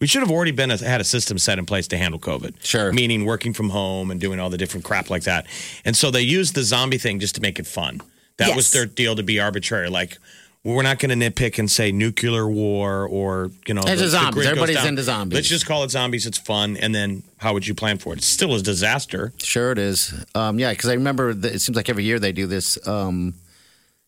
We 0.00 0.06
should 0.08 0.22
have 0.22 0.30
already 0.32 0.50
been 0.52 0.70
had 0.70 1.00
a 1.00 1.04
system 1.04 1.38
set 1.38 1.58
in 1.58 1.66
place 1.66 1.86
to 1.88 1.96
handle 1.98 2.18
COVID. 2.20 2.64
Sure. 2.64 2.92
Meaning 2.92 3.24
working 3.24 3.52
from 3.52 3.70
home 3.70 4.10
and 4.10 4.20
doing 4.20 4.40
all 4.40 4.50
the 4.50 4.58
different 4.58 4.84
crap 4.84 5.10
like 5.10 5.22
that. 5.24 5.46
And 5.84 5.96
so 5.96 6.10
they 6.10 6.22
used 6.22 6.54
the 6.54 6.62
zombie 6.64 6.98
thing 6.98 7.20
just 7.20 7.34
to 7.36 7.40
make 7.40 7.58
it 7.60 7.66
fun. 7.68 8.00
That 8.38 8.56
was 8.56 8.72
their 8.72 8.86
deal 8.86 9.14
to 9.14 9.22
be 9.22 9.38
arbitrary. 9.38 9.88
Like, 9.88 10.18
we're 10.64 10.82
not 10.82 10.98
going 11.00 11.18
to 11.18 11.30
nitpick 11.30 11.58
and 11.58 11.68
say 11.70 11.90
nuclear 11.90 12.48
war 12.48 13.06
or, 13.08 13.50
you 13.66 13.74
know, 13.74 13.82
It's 13.84 14.00
the- 14.00 14.06
a 14.06 14.10
zombies. 14.10 14.46
Everybody's 14.46 14.76
down. 14.76 14.86
into 14.88 15.02
zombies. 15.02 15.34
Let's 15.36 15.48
just 15.48 15.66
call 15.66 15.82
it 15.84 15.90
zombies. 15.90 16.24
It's 16.26 16.38
fun. 16.38 16.76
And 16.76 16.94
then 16.94 17.24
how 17.38 17.52
would 17.52 17.66
you 17.66 17.74
plan 17.74 17.98
for 17.98 18.12
it? 18.12 18.18
It's 18.18 18.28
still 18.28 18.54
a 18.54 18.62
disaster. 18.62 19.32
Sure, 19.42 19.72
it 19.72 19.78
is. 19.78 20.14
Um, 20.36 20.58
yeah, 20.60 20.70
because 20.70 20.88
I 20.88 20.94
remember 20.94 21.34
that 21.34 21.54
it 21.54 21.60
seems 21.60 21.74
like 21.76 21.88
every 21.88 22.04
year 22.04 22.18
they 22.20 22.30
do 22.32 22.46
this. 22.46 22.78
Um, 22.86 23.34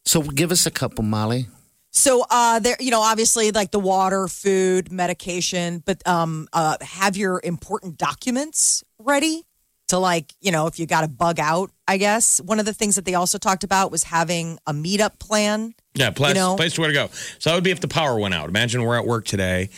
so 0.05 0.23
give 0.23 0.53
us 0.53 0.65
a 0.67 0.71
couple, 0.71 1.03
Molly. 1.03 1.47
So 1.97 2.25
uh 2.29 2.59
there 2.59 2.77
you 2.81 2.91
know 2.91 3.01
obviously 3.01 3.53
like 3.53 3.71
the 3.71 3.79
water, 3.79 4.27
food, 4.27 4.91
medication, 4.91 5.81
but 5.87 6.03
um 6.09 6.49
uh 6.53 6.77
have 6.83 7.17
your 7.17 7.41
important 7.45 7.99
documents 7.99 8.83
ready 8.99 9.45
to 9.89 9.99
like, 9.99 10.33
you 10.41 10.51
know, 10.51 10.67
if 10.67 10.79
you 10.79 10.87
got 10.87 11.03
to 11.03 11.09
bug 11.09 11.39
out, 11.39 11.71
I 11.87 11.99
guess. 11.99 12.41
One 12.41 12.59
of 12.59 12.67
the 12.67 12.73
things 12.73 12.97
that 12.97 13.05
they 13.05 13.15
also 13.15 13.39
talked 13.39 13.65
about 13.65 13.91
was 13.91 14.05
having 14.05 14.59
a 14.67 14.73
meetup 14.73 15.19
plan. 15.19 15.75
Yeah, 15.95 16.11
place, 16.11 16.31
You 16.31 16.41
know? 16.41 16.57
place 16.57 16.79
where 16.79 16.89
to 16.89 16.95
go. 16.95 17.09
So 17.39 17.51
that 17.51 17.55
would 17.55 17.65
be 17.65 17.71
if 17.71 17.81
the 17.81 17.89
power 17.89 18.19
went 18.19 18.35
out. 18.35 18.49
Imagine 18.49 18.83
we're 18.83 18.97
at 18.97 19.07
work 19.07 19.27
today 19.27 19.69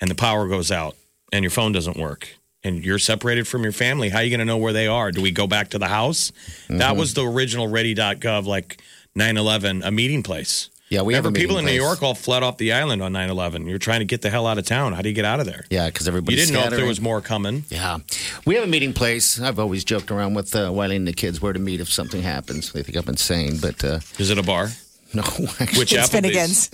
and 0.00 0.10
the 0.10 0.14
power 0.14 0.48
goes 0.48 0.70
out 0.70 0.96
and 1.32 1.42
your 1.42 1.50
phone 1.50 1.72
doesn't 1.72 1.96
work 1.96 2.28
and 2.62 2.84
you're 2.84 2.98
separated 2.98 3.46
from 3.46 3.62
your 3.62 3.72
family. 3.72 4.08
How 4.08 4.18
are 4.18 4.22
you 4.22 4.30
going 4.30 4.40
to 4.40 4.44
know 4.44 4.56
where 4.56 4.72
they 4.72 4.86
are? 4.86 5.10
Do 5.10 5.20
we 5.20 5.30
go 5.30 5.46
back 5.46 5.70
to 5.70 5.78
the 5.78 5.88
house? 5.88 6.32
Mm-hmm. 6.64 6.78
That 6.78 6.96
was 6.96 7.14
the 7.14 7.24
original 7.26 7.68
ready.gov, 7.68 8.46
like 8.46 8.80
9 9.14 9.36
11, 9.36 9.82
a 9.82 9.90
meeting 9.90 10.22
place. 10.22 10.70
Yeah, 10.88 11.02
we 11.02 11.14
have 11.14 11.24
Remember, 11.24 11.38
a 11.38 11.42
people 11.42 11.58
in 11.58 11.64
meeting 11.64 11.80
New. 11.80 11.84
York 11.84 12.00
all 12.02 12.14
fled 12.14 12.44
off 12.44 12.58
the 12.58 12.72
island 12.72 13.02
on 13.02 13.12
9 13.12 13.28
11. 13.28 13.66
You're 13.66 13.78
trying 13.78 13.98
to 14.00 14.04
get 14.04 14.22
the 14.22 14.30
hell 14.30 14.46
out 14.46 14.56
of 14.56 14.64
town. 14.66 14.92
How 14.92 15.02
do 15.02 15.08
you 15.08 15.14
get 15.16 15.24
out 15.24 15.40
of 15.40 15.46
there? 15.46 15.64
Yeah, 15.68 15.86
because 15.86 16.06
everybody. 16.06 16.34
You 16.36 16.40
didn't 16.46 16.54
know 16.54 16.64
if 16.64 16.70
there 16.70 16.86
was 16.86 17.00
more 17.00 17.20
coming. 17.20 17.64
Yeah, 17.70 17.98
we 18.44 18.54
have 18.54 18.62
a 18.62 18.68
meeting 18.68 18.92
place. 18.92 19.40
I've 19.40 19.58
always 19.58 19.82
joked 19.84 20.12
around 20.12 20.34
with 20.34 20.54
uh, 20.54 20.70
Wiley 20.72 20.94
and 20.94 21.06
the 21.08 21.12
kids 21.12 21.42
where 21.42 21.52
to 21.52 21.58
meet 21.58 21.80
if 21.80 21.90
something 21.90 22.22
happens. 22.22 22.72
They 22.72 22.82
think 22.84 22.96
I'm 22.96 23.08
insane, 23.08 23.58
but 23.60 23.82
uh, 23.84 23.98
Is 24.18 24.30
it 24.30 24.38
a 24.38 24.42
bar? 24.44 24.68
no. 25.12 25.22
Actually, 25.60 25.78
Which 25.78 25.92
It's 25.92 26.08
Applebee's? 26.08 26.70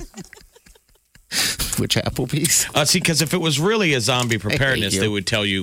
Which 1.79 1.95
Applebee's? 1.97 2.67
Uh, 2.75 2.85
see, 2.85 2.99
because 3.01 3.23
if 3.23 3.33
it 3.33 3.39
was 3.41 3.59
really 3.59 3.95
a 3.95 4.01
zombie 4.01 4.37
preparedness, 4.37 4.99
they 4.99 5.09
would 5.09 5.27
tell 5.27 5.47
you 5.47 5.63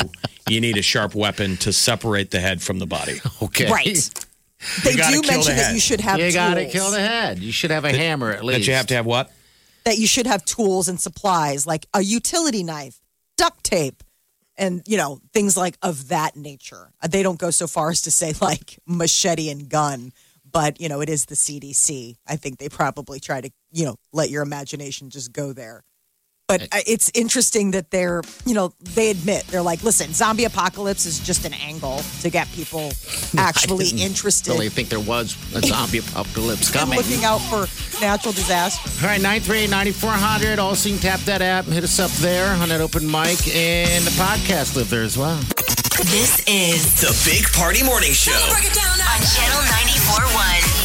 you 0.50 0.60
need 0.60 0.78
a 0.78 0.82
sharp 0.82 1.14
weapon 1.14 1.56
to 1.58 1.72
separate 1.72 2.32
the 2.32 2.40
head 2.40 2.62
from 2.64 2.80
the 2.80 2.88
body. 2.88 3.20
Okay, 3.44 3.70
Right. 3.72 4.10
They 4.84 4.94
do 4.96 5.22
mention 5.22 5.56
the 5.56 5.62
that 5.62 5.74
you 5.74 5.80
should 5.80 6.02
have 6.02 6.20
You 6.20 6.32
got 6.34 6.56
to 6.56 6.62
tools. 6.64 6.74
kill 6.74 6.92
the 6.92 7.00
head. 7.00 7.40
You 7.40 7.52
should 7.52 7.72
have 7.72 7.86
a 7.86 7.92
hammer 7.96 8.32
at 8.32 8.44
least. 8.44 8.60
That 8.62 8.68
you 8.68 8.74
have 8.74 8.88
to 8.88 8.96
have 8.96 9.06
what? 9.06 9.32
that 9.86 9.98
you 9.98 10.06
should 10.08 10.28
have 10.28 10.44
tools 10.46 10.88
and 10.90 11.00
supplies 11.00 11.66
like 11.66 11.86
a 11.94 12.02
utility 12.02 12.64
knife, 12.64 13.00
duct 13.38 13.64
tape, 13.64 14.04
and 14.58 14.82
you 14.86 14.98
know 14.98 15.20
things 15.34 15.56
like 15.56 15.78
of 15.82 16.10
that 16.10 16.36
nature. 16.36 16.92
Uh, 17.02 17.08
They 17.08 17.24
don't 17.24 17.40
go 17.40 17.50
so 17.50 17.66
far 17.68 17.90
as 17.90 18.02
to 18.04 18.12
say 18.12 18.34
like 18.42 18.78
machete 18.86 19.50
and 19.50 19.70
gun, 19.70 20.12
but 20.52 20.80
you 20.82 20.90
know 20.90 21.00
it 21.02 21.10
is 21.10 21.26
the 21.26 21.36
CDC. 21.36 22.18
I 22.28 22.36
think 22.36 22.58
they 22.60 22.68
probably 22.70 23.20
try 23.22 23.40
to 23.42 23.50
you 23.72 23.86
know 23.86 23.96
let 24.12 24.30
your 24.30 24.44
imagination 24.44 25.10
just 25.10 25.32
go 25.32 25.54
there. 25.54 25.84
But 26.50 26.64
uh, 26.64 26.80
it's 26.88 27.12
interesting 27.14 27.72
that 27.72 27.92
they're, 27.92 28.24
you 28.44 28.56
know, 28.56 28.74
they 28.82 29.12
admit 29.12 29.46
they're 29.48 29.62
like, 29.62 29.84
listen, 29.84 30.14
zombie 30.14 30.46
apocalypse 30.46 31.06
is 31.06 31.20
just 31.20 31.46
an 31.46 31.54
angle 31.54 32.02
to 32.22 32.30
get 32.32 32.52
people 32.54 32.92
actually 33.38 33.86
I 33.86 33.90
didn't 33.90 34.00
interested 34.00 34.52
Really 34.54 34.70
think 34.70 34.90
there 34.90 35.00
was 35.00 35.38
a 35.56 35.62
zombie 35.62 36.00
apocalypse 36.00 36.70
in 36.74 36.80
coming. 36.80 36.98
looking 36.98 37.24
out 37.24 37.38
for 37.38 37.68
natural 38.02 38.34
disaster. 38.34 38.90
All 39.06 39.12
right, 39.12 39.22
938-9400. 39.22 40.58
Also, 40.58 40.90
you 40.90 40.96
can 40.98 41.04
tap 41.04 41.20
that 41.22 41.44
app 41.44 41.66
and 41.66 41.74
hit 41.74 41.84
us 41.84 42.00
up 42.00 42.10
there 42.14 42.52
on 42.56 42.70
that 42.70 42.82
open 42.82 43.06
mic. 43.06 43.38
And 43.56 44.04
the 44.04 44.12
podcast 44.18 44.76
live 44.76 44.90
there 44.90 45.04
as 45.04 45.18
well. 45.20 45.40
This 46.10 46.42
is 46.48 47.00
The 47.02 47.14
Big 47.30 47.46
Party 47.54 47.84
Morning 47.84 48.12
Show. 48.14 48.32
on 48.32 49.20
Channel 49.22 49.62
94.1. 49.70 50.79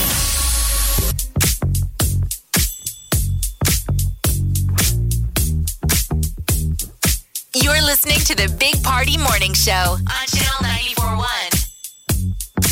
You're 7.85 7.91
listening 7.91 8.21
to 8.21 8.35
the 8.35 8.57
Big 8.59 8.83
Party 8.83 9.19
Morning 9.19 9.53
Show 9.53 9.73
on 9.75 10.27
Channel 10.29 10.57
94.1. 10.97 12.65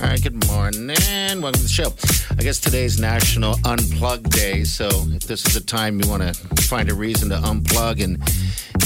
All 0.00 0.06
right, 0.08 0.22
good 0.22 0.46
morning. 0.46 0.94
Welcome 1.40 1.54
to 1.54 1.62
the 1.62 1.68
show. 1.68 1.92
I 2.38 2.42
guess 2.42 2.60
today's 2.60 3.00
National 3.00 3.54
Unplug 3.64 4.28
Day. 4.30 4.62
So 4.64 4.86
if 5.12 5.22
this 5.24 5.46
is 5.46 5.56
a 5.56 5.60
time 5.64 6.00
you 6.00 6.08
want 6.08 6.22
to 6.22 6.34
find 6.62 6.90
a 6.90 6.94
reason 6.94 7.30
to 7.30 7.36
unplug 7.36 8.02
and 8.04 8.22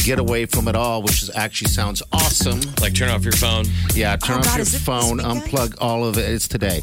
get 0.05 0.19
away 0.19 0.47
from 0.47 0.69
it 0.69 0.77
all, 0.77 1.03
which 1.03 1.23
is 1.23 1.31
actually 1.35 1.69
sounds 1.71 2.03
awesome. 2.13 2.61
Like 2.81 2.95
turn 2.95 3.11
off 3.11 3.25
your 3.25 3.33
phone. 3.35 3.67
Yeah, 3.95 4.17
turn 4.17 4.37
Oh, 4.37 4.39
off 4.41 4.45
God, 4.47 4.53
your 4.55 4.63
is 4.63 4.69
it 4.71 4.73
this 4.79 4.85
phone, 4.85 5.19
unplug 5.19 5.75
all 5.81 6.05
of 6.05 6.17
it. 6.17 6.31
It's 6.31 6.49
today. 6.49 6.83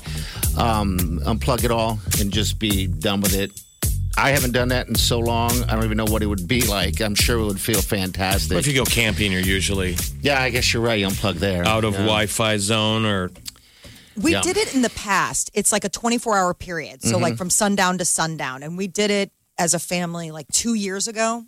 Um, 0.59 1.19
unplug 1.23 1.63
it 1.63 1.71
all 1.71 1.99
and 2.19 2.31
just 2.31 2.59
be 2.59 2.87
done 2.87 3.21
with 3.21 3.33
it. 3.35 3.51
I 4.17 4.31
haven't 4.31 4.51
done 4.51 4.67
that 4.69 4.87
in 4.89 4.95
so 4.95 5.19
long. 5.19 5.51
I 5.63 5.75
don't 5.75 5.85
even 5.85 5.95
know 5.95 6.05
what 6.05 6.21
it 6.21 6.25
would 6.25 6.47
be 6.47 6.63
like. 6.63 6.99
I'm 6.99 7.15
sure 7.15 7.39
it 7.39 7.45
would 7.45 7.61
feel 7.61 7.81
fantastic. 7.81 8.55
Or 8.55 8.59
if 8.59 8.67
you 8.67 8.73
go 8.73 8.83
camping, 8.83 9.31
you're 9.31 9.39
usually 9.41 9.95
yeah, 10.21 10.41
I 10.41 10.49
guess 10.49 10.73
you're 10.73 10.83
right. 10.83 10.99
You 10.99 11.07
unplug 11.07 11.35
there. 11.35 11.65
out 11.65 11.85
of 11.85 11.93
Yeah. 11.93 11.99
Wi-Fi 11.99 12.57
zone 12.57 13.05
or 13.05 13.31
We 14.17 14.33
Yeah. 14.33 14.41
did 14.41 14.57
it 14.57 14.75
in 14.75 14.81
the 14.81 14.89
past. 14.89 15.49
It's 15.53 15.71
like 15.71 15.85
a 15.85 15.89
24 15.89 16.37
hour 16.37 16.53
period. 16.53 17.01
So, 17.03 17.13
Mm-hmm. 17.13 17.21
like 17.23 17.37
from 17.37 17.49
sundown 17.49 17.97
to 17.99 18.05
sundown. 18.05 18.63
And 18.63 18.77
we 18.77 18.87
did 18.87 19.09
it 19.11 19.31
as 19.57 19.73
a 19.73 19.79
family 19.79 20.31
like 20.31 20.47
two 20.51 20.73
years 20.73 21.07
ago. 21.07 21.45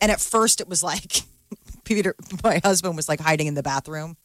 And 0.00 0.10
at 0.10 0.20
first, 0.20 0.60
it 0.60 0.68
was 0.68 0.82
like 0.82 1.22
Peter, 1.84 2.16
my 2.42 2.60
husband 2.64 2.96
was 2.96 3.08
like 3.08 3.20
hiding 3.20 3.46
in 3.46 3.54
the 3.54 3.62
bathroom. 3.62 4.16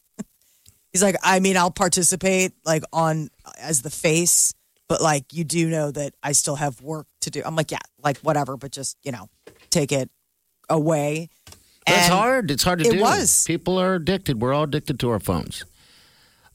He's 0.92 1.02
like, 1.02 1.16
I 1.22 1.40
mean, 1.40 1.56
I'll 1.56 1.70
participate 1.70 2.52
like 2.64 2.82
on 2.92 3.28
as 3.60 3.82
the 3.82 3.90
face, 3.90 4.52
but 4.88 5.00
like 5.00 5.32
you 5.32 5.44
do 5.44 5.68
know 5.68 5.90
that 5.90 6.14
I 6.22 6.32
still 6.32 6.56
have 6.56 6.80
work 6.80 7.06
to 7.22 7.30
do. 7.30 7.42
I'm 7.44 7.54
like, 7.56 7.70
yeah, 7.70 7.78
like 8.02 8.18
whatever, 8.18 8.56
but 8.56 8.72
just, 8.72 8.96
you 9.04 9.12
know, 9.12 9.28
take 9.70 9.92
it 9.92 10.10
away. 10.68 11.28
But 11.86 11.94
it's 11.94 12.08
And- 12.08 12.12
hard. 12.14 12.50
It's 12.50 12.62
hard 12.62 12.80
to 12.80 12.88
it 12.88 12.92
do. 12.94 13.00
was. 13.00 13.44
People 13.44 13.78
are 13.78 13.94
addicted. 13.94 14.40
We're 14.40 14.52
all 14.52 14.64
addicted 14.64 14.98
to 15.00 15.10
our 15.10 15.20
phones. 15.20 15.64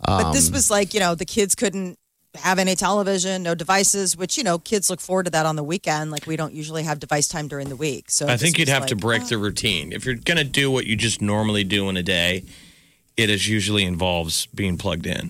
But 0.06 0.26
Um, 0.26 0.34
this 0.34 0.52
was 0.52 0.70
like, 0.70 0.94
you 0.94 1.00
know, 1.00 1.16
the 1.16 1.26
kids 1.26 1.56
couldn't 1.56 1.98
have 2.36 2.60
any 2.60 2.76
television, 2.76 3.44
no 3.44 3.56
devices, 3.56 4.18
which, 4.18 4.38
you 4.38 4.44
know, 4.44 4.60
kids 4.60 4.90
look 4.90 5.00
forward 5.00 5.24
to 5.24 5.32
that 5.32 5.46
on 5.46 5.56
the 5.56 5.64
weekend. 5.64 6.12
Like 6.12 6.28
we 6.28 6.36
don't 6.36 6.54
usually 6.54 6.84
have 6.84 7.00
device 7.00 7.30
time 7.30 7.48
during 7.48 7.70
the 7.70 7.78
week. 7.78 8.12
So 8.12 8.28
I 8.28 8.36
think 8.36 8.58
you'd 8.58 8.68
was 8.68 8.74
have 8.74 8.86
to 8.88 8.96
break 8.98 9.24
oh. 9.24 9.26
the 9.28 9.38
routine. 9.38 9.94
If 9.94 10.06
you're 10.06 10.16
going 10.16 10.38
to 10.38 10.44
do 10.44 10.70
what 10.70 10.86
you 10.86 10.98
just 10.98 11.22
normally 11.22 11.64
do 11.64 11.88
in 11.88 11.96
a 11.96 12.04
day, 12.04 12.44
it 13.18 13.30
is 13.30 13.48
usually 13.48 13.84
involves 13.86 14.46
being 14.48 14.78
plugged 14.78 15.06
in. 15.06 15.30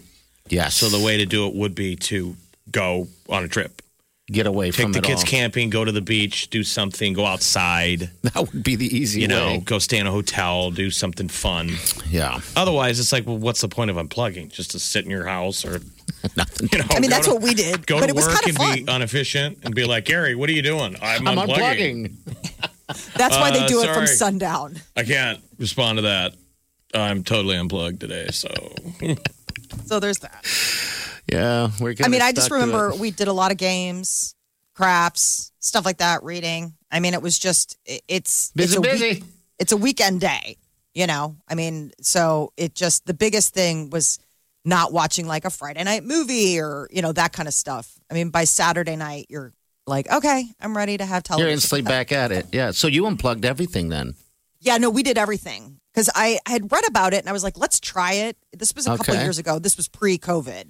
Yes. 0.49 0.75
So 0.75 0.89
the 0.89 1.03
way 1.03 1.17
to 1.17 1.25
do 1.25 1.47
it 1.47 1.55
would 1.55 1.75
be 1.75 1.95
to 1.97 2.35
go 2.71 3.07
on 3.29 3.43
a 3.43 3.47
trip. 3.47 3.81
get 4.27 4.47
away 4.47 4.71
Take 4.71 4.81
from 4.85 4.91
the 4.91 4.99
it 4.99 5.03
kids 5.03 5.21
all. 5.21 5.27
camping, 5.27 5.69
go 5.69 5.85
to 5.85 5.91
the 5.91 6.01
beach, 6.01 6.49
do 6.49 6.63
something, 6.63 7.13
go 7.13 7.25
outside, 7.25 8.09
That 8.23 8.35
would 8.51 8.63
be 8.63 8.75
the 8.75 8.85
easy 8.95 9.21
you 9.21 9.27
know, 9.27 9.45
way. 9.47 9.57
go 9.59 9.77
stay 9.79 9.97
in 9.99 10.07
a 10.07 10.11
hotel, 10.11 10.71
do 10.71 10.89
something 10.89 11.27
fun. 11.27 11.71
Yeah. 12.09 12.39
Otherwise, 12.55 12.99
it's 12.99 13.11
like, 13.11 13.25
well, 13.27 13.37
what's 13.37 13.61
the 13.61 13.67
point 13.69 13.91
of 13.91 13.97
unplugging? 13.97 14.51
Just 14.51 14.71
to 14.71 14.79
sit 14.79 15.05
in 15.05 15.11
your 15.11 15.25
house 15.27 15.63
or, 15.65 15.79
Nothing. 16.35 16.69
you 16.71 16.79
know, 16.79 16.85
I 16.91 16.99
mean, 16.99 17.09
that's 17.11 17.27
to- 17.27 17.33
what 17.33 17.43
we 17.43 17.53
did, 17.53 17.85
Go 17.85 17.99
but 17.99 18.05
to 18.07 18.09
it 18.09 18.15
was 18.15 18.25
work 18.27 18.35
kind 18.41 18.47
and 18.47 18.57
fun. 18.57 18.85
be 18.85 18.91
inefficient 18.91 19.59
and 19.63 19.75
be 19.75 19.85
like, 19.85 20.05
Gary, 20.05 20.33
what 20.35 20.49
are 20.49 20.53
you 20.53 20.63
doing? 20.63 20.95
I'm, 21.01 21.27
I'm 21.27 21.37
unplugging. 21.37 22.11
unplugging. 22.25 23.13
That's 23.15 23.35
why 23.35 23.51
they 23.51 23.59
Uh, 23.61 23.67
do 23.67 23.81
it 23.83 23.93
from 23.93 24.05
sundown. 24.07 24.79
I 24.95 25.03
can't 25.03 25.39
respond 25.59 25.97
to 25.99 26.01
that. 26.03 26.33
I'm 27.01 27.23
totally 27.23 27.57
unplugged 27.57 27.99
today. 27.99 28.27
So 28.31 28.49
So 29.85 29.99
there's 29.99 30.19
that. 30.19 30.45
Yeah, 31.31 31.71
we're. 31.79 31.95
I 32.03 32.07
mean, 32.07 32.21
I 32.21 32.31
just 32.31 32.51
remember 32.51 32.93
we 32.95 33.11
did 33.11 33.27
a 33.27 33.33
lot 33.33 33.51
of 33.51 33.57
games, 33.57 34.35
crafts, 34.73 35.51
stuff 35.59 35.85
like 35.85 35.97
that, 35.97 36.23
reading. 36.23 36.73
I 36.91 36.99
mean, 36.99 37.13
it 37.13 37.21
was 37.21 37.37
just, 37.37 37.77
it- 37.85 38.03
it's, 38.07 38.51
busy, 38.51 38.77
it's 38.77 38.77
a 38.77 38.81
week- 38.81 39.23
it's 39.59 39.71
a 39.71 39.77
weekend 39.77 40.21
day, 40.21 40.57
you 40.93 41.07
know? 41.07 41.35
I 41.47 41.55
mean, 41.55 41.91
so 42.01 42.51
it 42.57 42.75
just, 42.75 43.05
the 43.05 43.13
biggest 43.13 43.53
thing 43.53 43.89
was 43.89 44.19
not 44.63 44.93
watching 44.93 45.27
like 45.27 45.45
a 45.45 45.49
Friday 45.49 45.83
night 45.83 46.03
movie 46.03 46.59
or, 46.59 46.87
you 46.91 47.01
know, 47.01 47.11
that 47.11 47.33
kind 47.33 47.47
of 47.47 47.53
stuff. 47.53 47.91
I 48.09 48.13
mean, 48.13 48.29
by 48.29 48.43
Saturday 48.43 48.95
night, 48.95 49.27
you're 49.29 49.51
like, 49.87 50.11
okay, 50.11 50.45
I'm 50.59 50.75
ready 50.75 50.97
to 50.97 51.05
have 51.05 51.23
television. 51.23 51.47
You're 51.49 51.57
television. 51.57 51.77
instantly 51.77 51.91
back 51.91 52.11
at 52.11 52.31
it. 52.31 52.47
Yeah. 52.51 52.71
So 52.71 52.87
you 52.87 53.05
unplugged 53.07 53.45
everything 53.45 53.89
then. 53.89 54.15
Yeah, 54.59 54.77
no, 54.77 54.89
we 54.89 55.03
did 55.03 55.17
everything 55.17 55.79
because 55.95 56.09
I 56.13 56.39
had 56.45 56.69
read 56.71 56.85
about 56.87 57.13
it 57.13 57.19
and 57.19 57.29
I 57.29 57.31
was 57.31 57.43
like, 57.43 57.57
let's 57.57 57.79
try 57.79 58.13
it. 58.13 58.37
This 58.51 58.75
was 58.75 58.85
a 58.85 58.97
couple 58.97 59.13
Okay. 59.13 59.23
years 59.23 59.37
ago. 59.39 59.59
This 59.59 59.77
was 59.77 59.87
pre 59.87 60.17
COVID. 60.17 60.69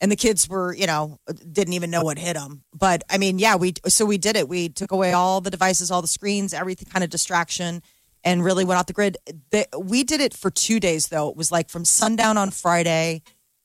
And 0.00 0.10
the 0.10 0.16
kids 0.16 0.48
were, 0.48 0.74
you 0.74 0.88
know, 0.88 1.18
didn't 1.52 1.74
even 1.74 1.90
know 1.90 2.02
what 2.02 2.18
hit 2.18 2.34
them. 2.34 2.64
But 2.74 3.04
I 3.08 3.16
mean, 3.16 3.38
yeah, 3.38 3.54
we, 3.54 3.74
so 3.86 4.04
we 4.04 4.18
did 4.18 4.34
it. 4.36 4.48
We 4.48 4.68
took 4.68 4.90
away 4.90 5.12
all 5.12 5.40
the 5.40 5.50
devices, 5.50 5.90
all 5.92 6.02
the 6.02 6.08
screens, 6.08 6.52
everything 6.52 6.88
kind 6.90 7.04
of 7.04 7.10
distraction 7.10 7.80
and 8.24 8.44
really 8.44 8.64
went 8.64 8.80
off 8.80 8.86
the 8.86 8.92
grid. 8.92 9.16
The, 9.50 9.66
we 9.78 10.02
did 10.02 10.20
it 10.20 10.34
for 10.34 10.50
two 10.50 10.80
days 10.80 11.06
though. 11.08 11.28
It 11.30 11.36
was 11.36 11.52
like 11.52 11.70
from 11.70 11.84
sundown 11.84 12.36
on 12.36 12.50
Friday 12.50 13.22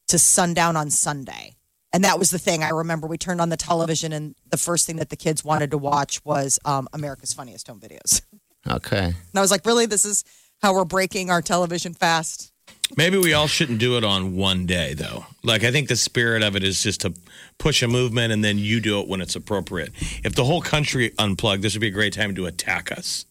to 0.10 0.20
sundown 0.20 0.76
on 0.78 0.92
Sunday. 0.92 1.56
And 1.92 2.04
that 2.04 2.20
was 2.20 2.30
the 2.30 2.38
thing. 2.40 2.64
I 2.64 2.70
remember 2.70 3.08
we 3.08 3.18
turned 3.18 3.42
on 3.42 3.50
the 3.50 3.58
television 3.58 4.14
and 4.14 4.36
the 4.48 4.58
first 4.58 4.86
thing 4.86 4.98
that 4.98 5.10
the 5.10 5.16
kids 5.18 5.44
wanted 5.44 5.72
to 5.72 5.78
watch 5.80 6.24
was 6.24 6.60
um, 6.64 6.88
America's 6.94 7.34
Funniest 7.34 7.68
Home 7.68 7.80
Videos. 7.80 8.22
Okay. 8.68 9.06
And 9.06 9.16
I 9.34 9.42
was 9.42 9.50
like, 9.52 9.66
really? 9.66 9.88
This 9.88 10.06
is 10.06 10.24
how 10.62 10.74
we're 10.74 10.86
breaking 10.86 11.30
our 11.30 11.42
television 11.42 11.94
fast? 11.94 12.52
maybe 12.98 13.18
we 13.18 13.34
all 13.34 13.48
shouldn't 13.48 13.80
do 13.80 13.98
it 13.98 14.04
on 14.04 14.36
one 14.36 14.66
day, 14.66 14.94
though. 14.94 15.26
Like, 15.44 15.64
I 15.64 15.72
think 15.72 15.88
the 15.88 15.96
spirit 15.96 16.44
of 16.44 16.56
it 16.56 16.64
is 16.64 16.82
just 16.82 17.02
to 17.02 17.14
push 17.58 17.84
a 17.84 17.88
movement 17.88 18.34
and 18.34 18.44
then 18.44 18.58
you 18.58 18.80
do 18.80 19.00
it 19.00 19.08
when 19.08 19.22
it's 19.22 19.36
appropriate. 19.36 19.92
If 20.24 20.36
the 20.36 20.44
whole 20.44 20.62
country 20.62 21.14
unplugged, 21.18 21.62
this 21.62 21.74
would 21.74 21.82
be 21.82 21.88
a 21.88 21.92
great 21.92 22.14
time 22.14 22.36
to 22.36 22.46
attack 22.46 22.92
us. 22.92 23.26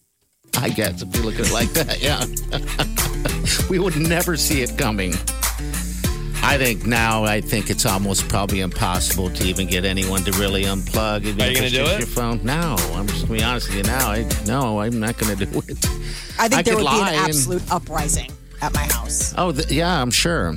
I 0.57 0.69
guess 0.69 1.01
if 1.01 1.15
you 1.15 1.21
look 1.21 1.35
at 1.35 1.47
it 1.47 1.53
like 1.53 1.69
that, 1.73 2.01
yeah. 2.01 2.25
we 3.69 3.79
would 3.79 3.95
never 3.97 4.35
see 4.35 4.61
it 4.61 4.77
coming. 4.77 5.13
I 6.49 6.57
think 6.57 6.85
now, 6.85 7.23
I 7.25 7.41
think 7.41 7.69
it's 7.69 7.85
almost 7.85 8.27
probably 8.27 8.61
impossible 8.61 9.29
to 9.29 9.43
even 9.45 9.67
get 9.67 9.85
anyone 9.85 10.23
to 10.23 10.31
really 10.33 10.63
unplug. 10.63 11.23
Even 11.25 11.41
Are 11.41 11.45
you 11.45 11.51
if 11.51 11.55
gonna 11.55 11.65
it's 11.67 11.75
do 11.75 11.81
just 11.83 11.93
it? 11.93 11.99
Your 11.99 12.07
phone? 12.07 12.43
No, 12.43 12.75
I'm 12.95 13.07
just 13.07 13.27
gonna 13.27 13.37
be 13.39 13.43
honest 13.43 13.67
with 13.67 13.77
you. 13.77 13.83
Now, 13.83 14.11
I 14.11 14.27
no, 14.47 14.79
I'm 14.81 14.99
not 14.99 15.17
gonna 15.17 15.35
do 15.35 15.43
it. 15.43 15.85
I 16.39 16.47
think 16.47 16.53
I 16.59 16.61
there 16.63 16.75
would 16.75 16.79
be 16.81 16.85
lie 16.85 17.09
an 17.11 17.15
and- 17.19 17.27
absolute 17.27 17.71
uprising 17.71 18.31
at 18.63 18.73
my 18.73 18.81
house. 18.91 19.33
Oh, 19.37 19.51
th- 19.51 19.69
yeah, 19.71 20.01
I'm 20.01 20.11
sure. 20.11 20.55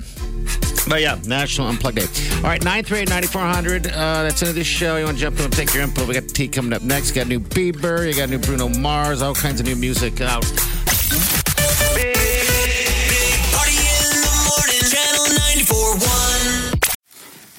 But 0.88 1.00
yeah, 1.02 1.18
National 1.26 1.68
Unplugged 1.68 1.98
Day. 1.98 2.06
All 2.38 2.42
right, 2.44 2.62
938 2.64 3.08
9400. 3.08 3.86
Uh, 3.86 4.22
that's 4.24 4.40
into 4.42 4.54
this 4.54 4.66
show. 4.66 4.96
You 4.96 5.04
want 5.04 5.18
to 5.18 5.20
jump 5.22 5.38
in 5.38 5.44
and 5.44 5.52
take 5.52 5.72
your 5.74 5.84
input? 5.84 6.08
We 6.08 6.14
got 6.14 6.24
the 6.24 6.32
T 6.32 6.48
coming 6.48 6.72
up 6.72 6.82
next. 6.82 7.12
Got 7.12 7.28
new 7.28 7.38
Bieber. 7.38 8.08
You 8.08 8.14
got 8.16 8.30
new 8.30 8.38
Bruno 8.38 8.68
Mars. 8.68 9.22
All 9.22 9.34
kinds 9.34 9.60
of 9.60 9.66
new 9.66 9.76
music 9.76 10.20
out. 10.20 10.44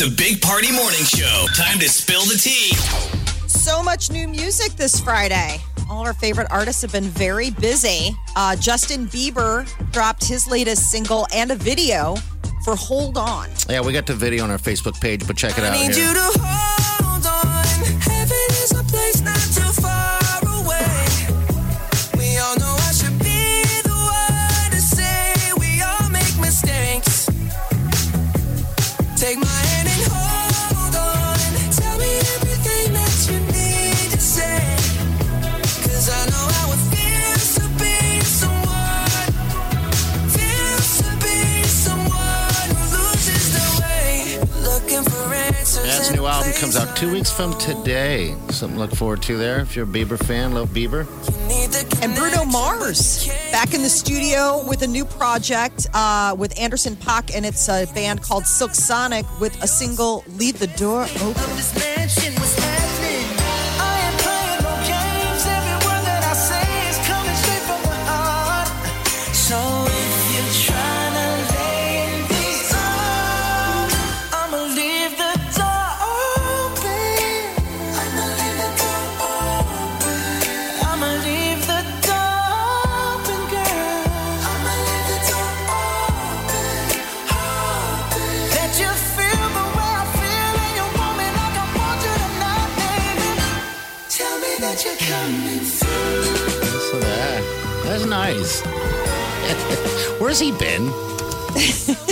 The 0.00 0.08
Big 0.16 0.40
Party 0.40 0.72
Morning 0.72 1.04
Show. 1.04 1.44
Time 1.54 1.78
to 1.78 1.86
spill 1.86 2.22
the 2.22 2.38
tea. 2.38 2.74
So 3.46 3.82
much 3.82 4.10
new 4.10 4.26
music 4.26 4.72
this 4.72 4.98
Friday. 4.98 5.58
All 5.90 6.06
our 6.06 6.14
favorite 6.14 6.46
artists 6.50 6.80
have 6.80 6.90
been 6.90 7.04
very 7.04 7.50
busy. 7.50 8.16
Uh, 8.34 8.56
Justin 8.56 9.08
Bieber 9.08 9.68
dropped 9.92 10.24
his 10.24 10.48
latest 10.48 10.90
single 10.90 11.26
and 11.34 11.50
a 11.50 11.54
video 11.54 12.14
for 12.64 12.76
Hold 12.76 13.18
On. 13.18 13.50
Yeah, 13.68 13.82
we 13.82 13.92
got 13.92 14.06
the 14.06 14.14
video 14.14 14.42
on 14.44 14.50
our 14.50 14.56
Facebook 14.56 14.98
page, 15.02 15.26
but 15.26 15.36
check 15.36 15.58
it 15.58 15.64
out. 15.64 15.76
here. 15.76 16.79
Two 47.00 47.10
weeks 47.10 47.32
from 47.32 47.58
today. 47.58 48.34
Something 48.50 48.76
to 48.76 48.84
look 48.84 48.94
forward 48.94 49.22
to 49.22 49.38
there. 49.38 49.60
If 49.60 49.74
you're 49.74 49.86
a 49.86 49.88
Bieber 49.88 50.22
fan, 50.22 50.52
love 50.52 50.68
Bieber. 50.68 51.06
And 52.02 52.14
Bruno 52.14 52.44
Mars 52.44 53.26
back 53.50 53.72
in 53.72 53.82
the 53.82 53.88
studio 53.88 54.62
with 54.68 54.82
a 54.82 54.86
new 54.86 55.06
project 55.06 55.86
uh, 55.94 56.36
with 56.38 56.58
Anderson 56.60 56.96
Paak, 56.96 57.34
and 57.34 57.46
it's 57.46 57.70
a 57.70 57.86
band 57.94 58.20
called 58.20 58.44
Silk 58.44 58.74
Sonic 58.74 59.24
with 59.40 59.56
a 59.62 59.66
single 59.66 60.24
"Leave 60.36 60.58
the 60.58 60.66
Door 60.66 61.06
Open." 61.22 61.89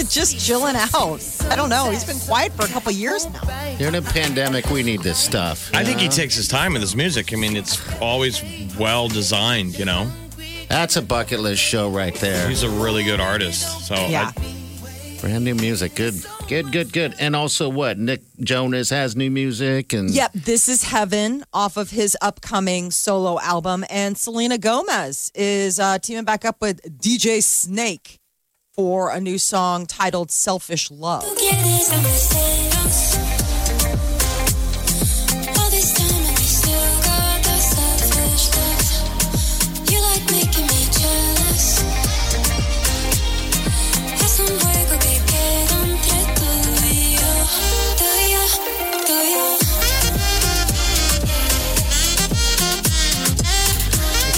Just 0.09 0.45
chilling 0.45 0.75
out. 0.77 1.21
I 1.51 1.57
don't 1.57 1.69
know. 1.69 1.91
He's 1.91 2.05
been 2.05 2.19
quiet 2.19 2.53
for 2.53 2.65
a 2.65 2.69
couple 2.69 2.91
years 2.93 3.27
now. 3.27 3.77
During 3.79 3.95
a 3.97 4.03
pandemic, 4.03 4.71
we 4.71 4.83
need 4.83 5.03
this 5.03 5.19
stuff. 5.19 5.71
I 5.75 5.85
think 5.85 6.01
he 6.01 6.09
takes 6.09 6.35
his 6.35 6.49
time 6.49 6.73
with 6.73 6.83
his 6.83 6.97
music. 6.97 7.33
I 7.33 7.37
mean, 7.37 7.57
it's 7.57 7.81
always 8.01 8.43
well 8.79 9.09
designed, 9.09 9.79
you 9.79 9.85
know? 9.85 10.11
That's 10.69 10.97
a 10.97 11.03
bucket 11.03 11.41
list 11.41 11.63
show 11.63 11.89
right 11.91 12.15
there. 12.17 12.49
He's 12.49 12.63
a 12.63 12.71
really 12.71 13.05
good 13.05 13.21
artist. 13.21 13.87
So 13.87 13.95
Yeah. 13.95 14.33
I, 14.37 14.55
Brand 15.21 15.45
new 15.45 15.57
music. 15.57 15.97
Good, 15.97 16.15
good, 16.47 16.71
good, 16.71 16.93
good. 16.93 17.15
And 17.19 17.35
also, 17.35 17.69
what? 17.69 17.99
Nick 17.99 18.23
Jonas 18.39 18.91
has 18.91 19.17
new 19.17 19.33
music, 19.33 19.93
and 19.93 20.11
Yep, 20.11 20.33
this 20.33 20.69
is 20.69 20.85
Heaven 20.85 21.43
off 21.53 21.77
of 21.77 21.91
his 21.91 22.17
upcoming 22.23 22.93
solo 22.93 23.41
album. 23.41 23.85
And 23.91 24.17
Selena 24.17 24.59
Gomez 24.59 25.33
is 25.35 25.81
uh, 25.81 25.99
teaming 25.99 26.25
back 26.25 26.45
up 26.45 26.61
with 26.61 26.81
DJ 27.01 27.43
Snake 27.43 28.21
for 28.79 29.11
a 29.11 29.19
new 29.19 29.39
song 29.39 29.87
titled 29.87 30.31
Selfish 30.31 30.89
Love. 30.89 31.25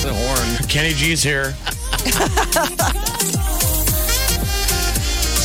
The 0.03 0.15
horn. 0.15 0.69
Kenny 0.71 0.95
G's 0.95 1.23
here. 1.23 1.55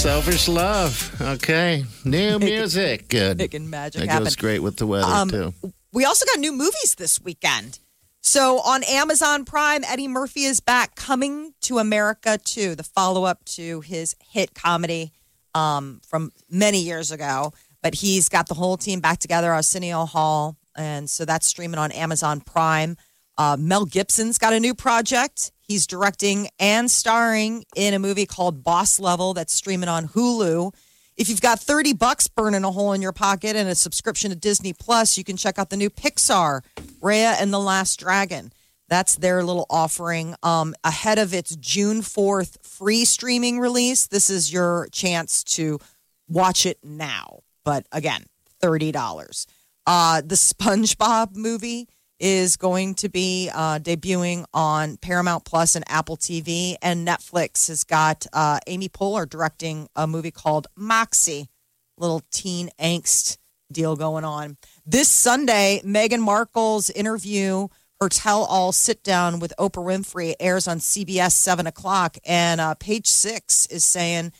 Selfish 0.05 0.47
love. 0.47 1.19
Okay, 1.19 1.83
new 2.05 2.37
music. 2.37 3.07
Good. 3.09 3.39
Making 3.39 3.71
magic 3.71 4.01
That 4.01 4.09
happen. 4.09 4.25
goes 4.25 4.35
great 4.35 4.59
with 4.59 4.77
the 4.77 4.85
weather 4.85 5.07
Um, 5.11 5.29
too. 5.31 5.51
We 5.91 6.05
also 6.05 6.27
got 6.27 6.37
new 6.39 6.51
movies 6.51 6.93
this 6.95 7.19
weekend. 7.19 7.79
So 8.21 8.59
on 8.59 8.83
Amazon 8.83 9.45
Prime, 9.45 9.83
Eddie 9.83 10.07
Murphy 10.07 10.43
is 10.43 10.59
back, 10.59 10.93
coming 10.95 11.55
to 11.61 11.79
America 11.79 12.37
too, 12.37 12.75
the 12.75 12.83
follow 12.83 13.23
up 13.23 13.43
to 13.55 13.81
his 13.81 14.15
hit 14.29 14.53
comedy 14.53 15.11
um, 15.55 16.01
from 16.07 16.31
many 16.51 16.81
years 16.81 17.11
ago. 17.11 17.51
But 17.81 17.95
he's 17.95 18.29
got 18.29 18.47
the 18.47 18.53
whole 18.53 18.77
team 18.77 18.99
back 18.99 19.17
together, 19.17 19.51
Arsenio 19.51 20.05
Hall. 20.05 20.55
And 20.77 21.09
so 21.09 21.25
that's 21.25 21.47
streaming 21.47 21.79
on 21.79 21.91
Amazon 21.91 22.41
Prime. 22.41 22.95
Uh, 23.37 23.57
Mel 23.59 23.85
Gibson's 23.85 24.37
got 24.37 24.53
a 24.53 24.59
new 24.59 24.73
project. 24.73 25.51
He's 25.61 25.87
directing 25.87 26.49
and 26.59 26.89
starring 26.89 27.65
in 27.75 27.93
a 27.93 27.99
movie 27.99 28.25
called 28.25 28.63
Boss 28.63 28.99
Level 28.99 29.33
that's 29.33 29.53
streaming 29.53 29.89
on 29.89 30.07
Hulu. 30.09 30.73
If 31.17 31.29
you've 31.29 31.41
got 31.41 31.59
30 31.59 31.93
bucks 31.93 32.27
burning 32.27 32.63
a 32.63 32.71
hole 32.71 32.93
in 32.93 33.01
your 33.01 33.13
pocket 33.13 33.55
and 33.55 33.69
a 33.69 33.75
subscription 33.75 34.31
to 34.31 34.35
Disney 34.35 34.73
Plus, 34.73 35.17
you 35.17 35.23
can 35.23 35.37
check 35.37 35.57
out 35.57 35.69
the 35.69 35.77
new 35.77 35.89
Pixar, 35.89 36.61
Raya 37.01 37.35
and 37.41 37.53
the 37.53 37.59
Last 37.59 37.99
Dragon. 37.99 38.51
That's 38.89 39.15
their 39.15 39.43
little 39.43 39.65
offering 39.69 40.35
um, 40.43 40.75
ahead 40.83 41.17
of 41.17 41.33
its 41.33 41.55
June 41.55 42.01
4th 42.01 42.63
free 42.65 43.05
streaming 43.05 43.59
release. 43.59 44.07
This 44.07 44.29
is 44.29 44.53
your 44.53 44.87
chance 44.91 45.43
to 45.55 45.79
watch 46.27 46.65
it 46.65 46.77
now. 46.83 47.39
But 47.63 47.87
again, 47.91 48.25
$30. 48.61 49.47
Uh, 49.87 50.21
the 50.21 50.35
SpongeBob 50.35 51.35
movie 51.35 51.87
is 52.19 52.55
going 52.57 52.95
to 52.95 53.09
be 53.09 53.49
uh, 53.53 53.79
debuting 53.79 54.45
on 54.53 54.97
Paramount 54.97 55.45
Plus 55.45 55.75
and 55.75 55.83
Apple 55.87 56.17
TV, 56.17 56.75
and 56.81 57.07
Netflix 57.07 57.67
has 57.67 57.83
got 57.83 58.25
uh, 58.33 58.59
Amy 58.67 58.89
Poehler 58.89 59.29
directing 59.29 59.89
a 59.95 60.07
movie 60.07 60.31
called 60.31 60.67
Moxie, 60.75 61.49
little 61.97 62.21
teen 62.31 62.69
angst 62.79 63.37
deal 63.71 63.95
going 63.95 64.23
on. 64.23 64.57
This 64.85 65.09
Sunday, 65.09 65.81
Meghan 65.83 66.21
Markle's 66.21 66.89
interview, 66.89 67.67
her 67.99 68.09
tell-all 68.09 68.71
sit-down 68.71 69.39
with 69.39 69.53
Oprah 69.59 69.83
Winfrey, 69.83 70.35
airs 70.39 70.67
on 70.67 70.79
CBS 70.79 71.31
seven 71.31 71.67
o'clock, 71.67 72.17
and 72.25 72.61
uh, 72.61 72.75
Page 72.75 73.07
Six 73.07 73.65
is 73.67 73.83
saying 73.83 74.31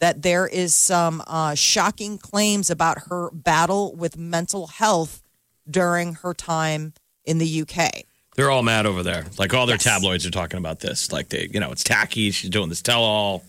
that 0.00 0.22
there 0.22 0.46
is 0.46 0.74
some 0.74 1.22
uh, 1.26 1.54
shocking 1.54 2.18
claims 2.18 2.70
about 2.70 3.04
her 3.08 3.30
battle 3.32 3.94
with 3.94 4.18
mental 4.18 4.66
health 4.66 5.22
during 5.68 6.14
her 6.14 6.34
time 6.34 6.92
in 7.24 7.38
the 7.38 7.62
UK. 7.62 7.90
They're 8.36 8.50
all 8.50 8.62
mad 8.62 8.84
over 8.86 9.02
there. 9.02 9.26
Like 9.38 9.54
all 9.54 9.66
their 9.66 9.76
Yes. 9.76 9.84
tabloids 9.84 10.26
are 10.26 10.30
talking 10.30 10.58
about 10.58 10.80
this. 10.80 11.12
Like 11.12 11.28
they, 11.28 11.48
you 11.52 11.60
know, 11.60 11.70
it's 11.70 11.84
tacky. 11.84 12.30
She's 12.32 12.50
doing 12.50 12.68
this 12.68 12.82
tell 12.82 13.02
all. 13.02 13.44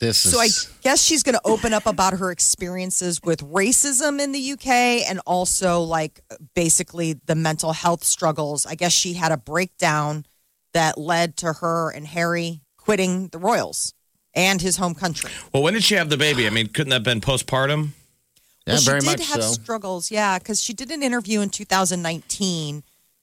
This 0.00 0.24
is 0.24 0.32
So 0.32 0.40
I 0.40 0.48
guess 0.82 1.02
she's 1.02 1.22
going 1.22 1.34
to 1.34 1.40
open 1.44 1.74
up 1.74 1.86
about 1.86 2.14
her 2.14 2.30
experiences 2.30 3.20
with 3.22 3.40
racism 3.42 4.18
in 4.18 4.32
the 4.32 4.52
UK 4.52 4.66
and 5.08 5.20
also 5.26 5.82
like 5.82 6.20
basically 6.54 7.20
the 7.26 7.34
mental 7.34 7.72
health 7.72 8.04
struggles. 8.04 8.64
I 8.64 8.74
guess 8.76 8.92
she 8.92 9.14
had 9.14 9.30
a 9.30 9.36
breakdown 9.36 10.24
that 10.72 10.96
led 10.96 11.36
to 11.38 11.52
her 11.54 11.90
and 11.90 12.06
Harry 12.06 12.62
quitting 12.78 13.28
the 13.28 13.38
Royals 13.38 13.92
and 14.34 14.62
his 14.62 14.76
home 14.78 14.94
country. 14.94 15.30
Well, 15.52 15.62
when 15.62 15.74
did 15.74 15.84
she 15.84 15.96
have 15.96 16.08
the 16.08 16.16
baby? 16.16 16.46
I 16.46 16.50
mean, 16.50 16.68
couldn't 16.68 16.90
that 16.90 16.96
have 16.96 17.02
been 17.02 17.20
postpartum? 17.20 17.90
Yeah, 18.66 18.74
well, 18.86 19.00
she 19.00 19.16
did 19.16 19.20
have 19.20 19.42
so. 19.42 19.52
struggles, 19.52 20.10
yeah, 20.10 20.38
because 20.38 20.62
she 20.62 20.72
did 20.72 20.90
an 20.90 21.02
interview 21.02 21.40
in 21.40 21.50
2019, 21.50 22.82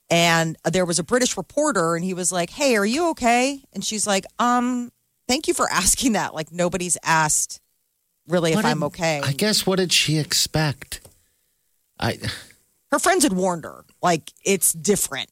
and 0.10 0.58
there 0.64 0.86
was 0.86 1.00
a 1.00 1.04
British 1.04 1.38
reporter, 1.38 1.96
and 1.96 2.04
he 2.04 2.14
was 2.14 2.32
like, 2.32 2.50
"Hey, 2.50 2.76
are 2.76 2.86
you 2.86 3.10
okay?" 3.10 3.62
And 3.74 3.84
she's 3.86 4.08
like, 4.08 4.26
"Um, 4.40 4.92
thank 5.28 5.48
you 5.48 5.54
for 5.54 5.70
asking 5.72 6.14
that. 6.14 6.34
Like 6.34 6.52
nobody's 6.52 6.98
asked 7.04 7.62
really 8.28 8.56
What 8.56 8.66
if 8.66 8.72
I'm 8.72 8.84
okay." 8.84 9.22
I 9.24 9.34
guess 9.34 9.66
what 9.66 9.78
did 9.78 9.94
she 9.94 10.18
expect? 10.18 11.02
I 12.00 12.18
her 12.92 13.00
friends 13.00 13.24
had 13.24 13.34
warned 13.34 13.66
her 13.66 13.86
like 14.02 14.32
it's 14.44 14.74
different 14.74 15.30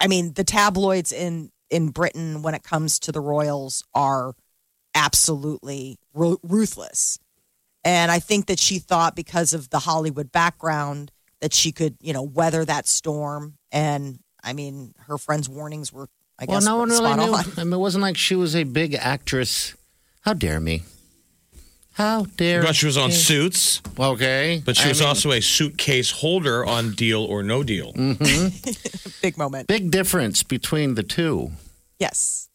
i 0.00 0.06
mean 0.06 0.32
the 0.34 0.44
tabloids 0.44 1.12
in 1.12 1.50
in 1.70 1.88
britain 1.88 2.42
when 2.42 2.54
it 2.54 2.62
comes 2.62 2.98
to 2.98 3.12
the 3.12 3.20
royals 3.20 3.84
are 3.94 4.34
absolutely 4.94 5.98
ru- 6.12 6.40
ruthless 6.42 7.18
and 7.84 8.10
i 8.10 8.18
think 8.18 8.46
that 8.46 8.58
she 8.58 8.78
thought 8.78 9.14
because 9.16 9.52
of 9.52 9.70
the 9.70 9.78
hollywood 9.80 10.30
background 10.32 11.10
that 11.40 11.52
she 11.54 11.72
could 11.72 11.96
you 12.00 12.12
know 12.12 12.22
weather 12.22 12.64
that 12.64 12.86
storm 12.86 13.56
and 13.72 14.18
i 14.44 14.52
mean 14.52 14.94
her 15.06 15.16
friends 15.18 15.48
warnings 15.48 15.92
were 15.92 16.08
i 16.38 16.44
well, 16.46 16.58
guess 16.58 16.64
no 16.66 16.76
one 16.76 16.88
really 16.88 17.12
spot 17.12 17.18
knew. 17.18 17.34
on. 17.34 17.44
I 17.58 17.64
mean, 17.64 17.72
it 17.74 17.76
wasn't 17.78 18.02
like 18.02 18.16
she 18.16 18.34
was 18.34 18.54
a 18.56 18.64
big 18.64 18.94
actress. 18.94 19.74
How 20.22 20.32
dare 20.34 20.58
me? 20.60 20.82
How 21.94 22.24
dare? 22.36 22.62
But 22.62 22.76
she 22.76 22.86
was 22.86 22.96
on 22.96 23.08
me. 23.08 23.14
Suits, 23.14 23.82
Okay, 23.98 24.62
but 24.64 24.76
she 24.76 24.84
I 24.84 24.88
was 24.88 25.00
mean, 25.00 25.08
also 25.08 25.32
a 25.32 25.40
suitcase 25.40 26.10
holder 26.10 26.64
on 26.64 26.92
Deal 26.92 27.22
or 27.24 27.42
No 27.42 27.62
Deal. 27.62 27.92
big 29.22 29.36
moment 29.36 29.66
big 29.68 29.90
difference 29.90 30.42
between 30.42 30.94
the 30.94 31.02
two. 31.02 31.50
Yes. 31.98 32.48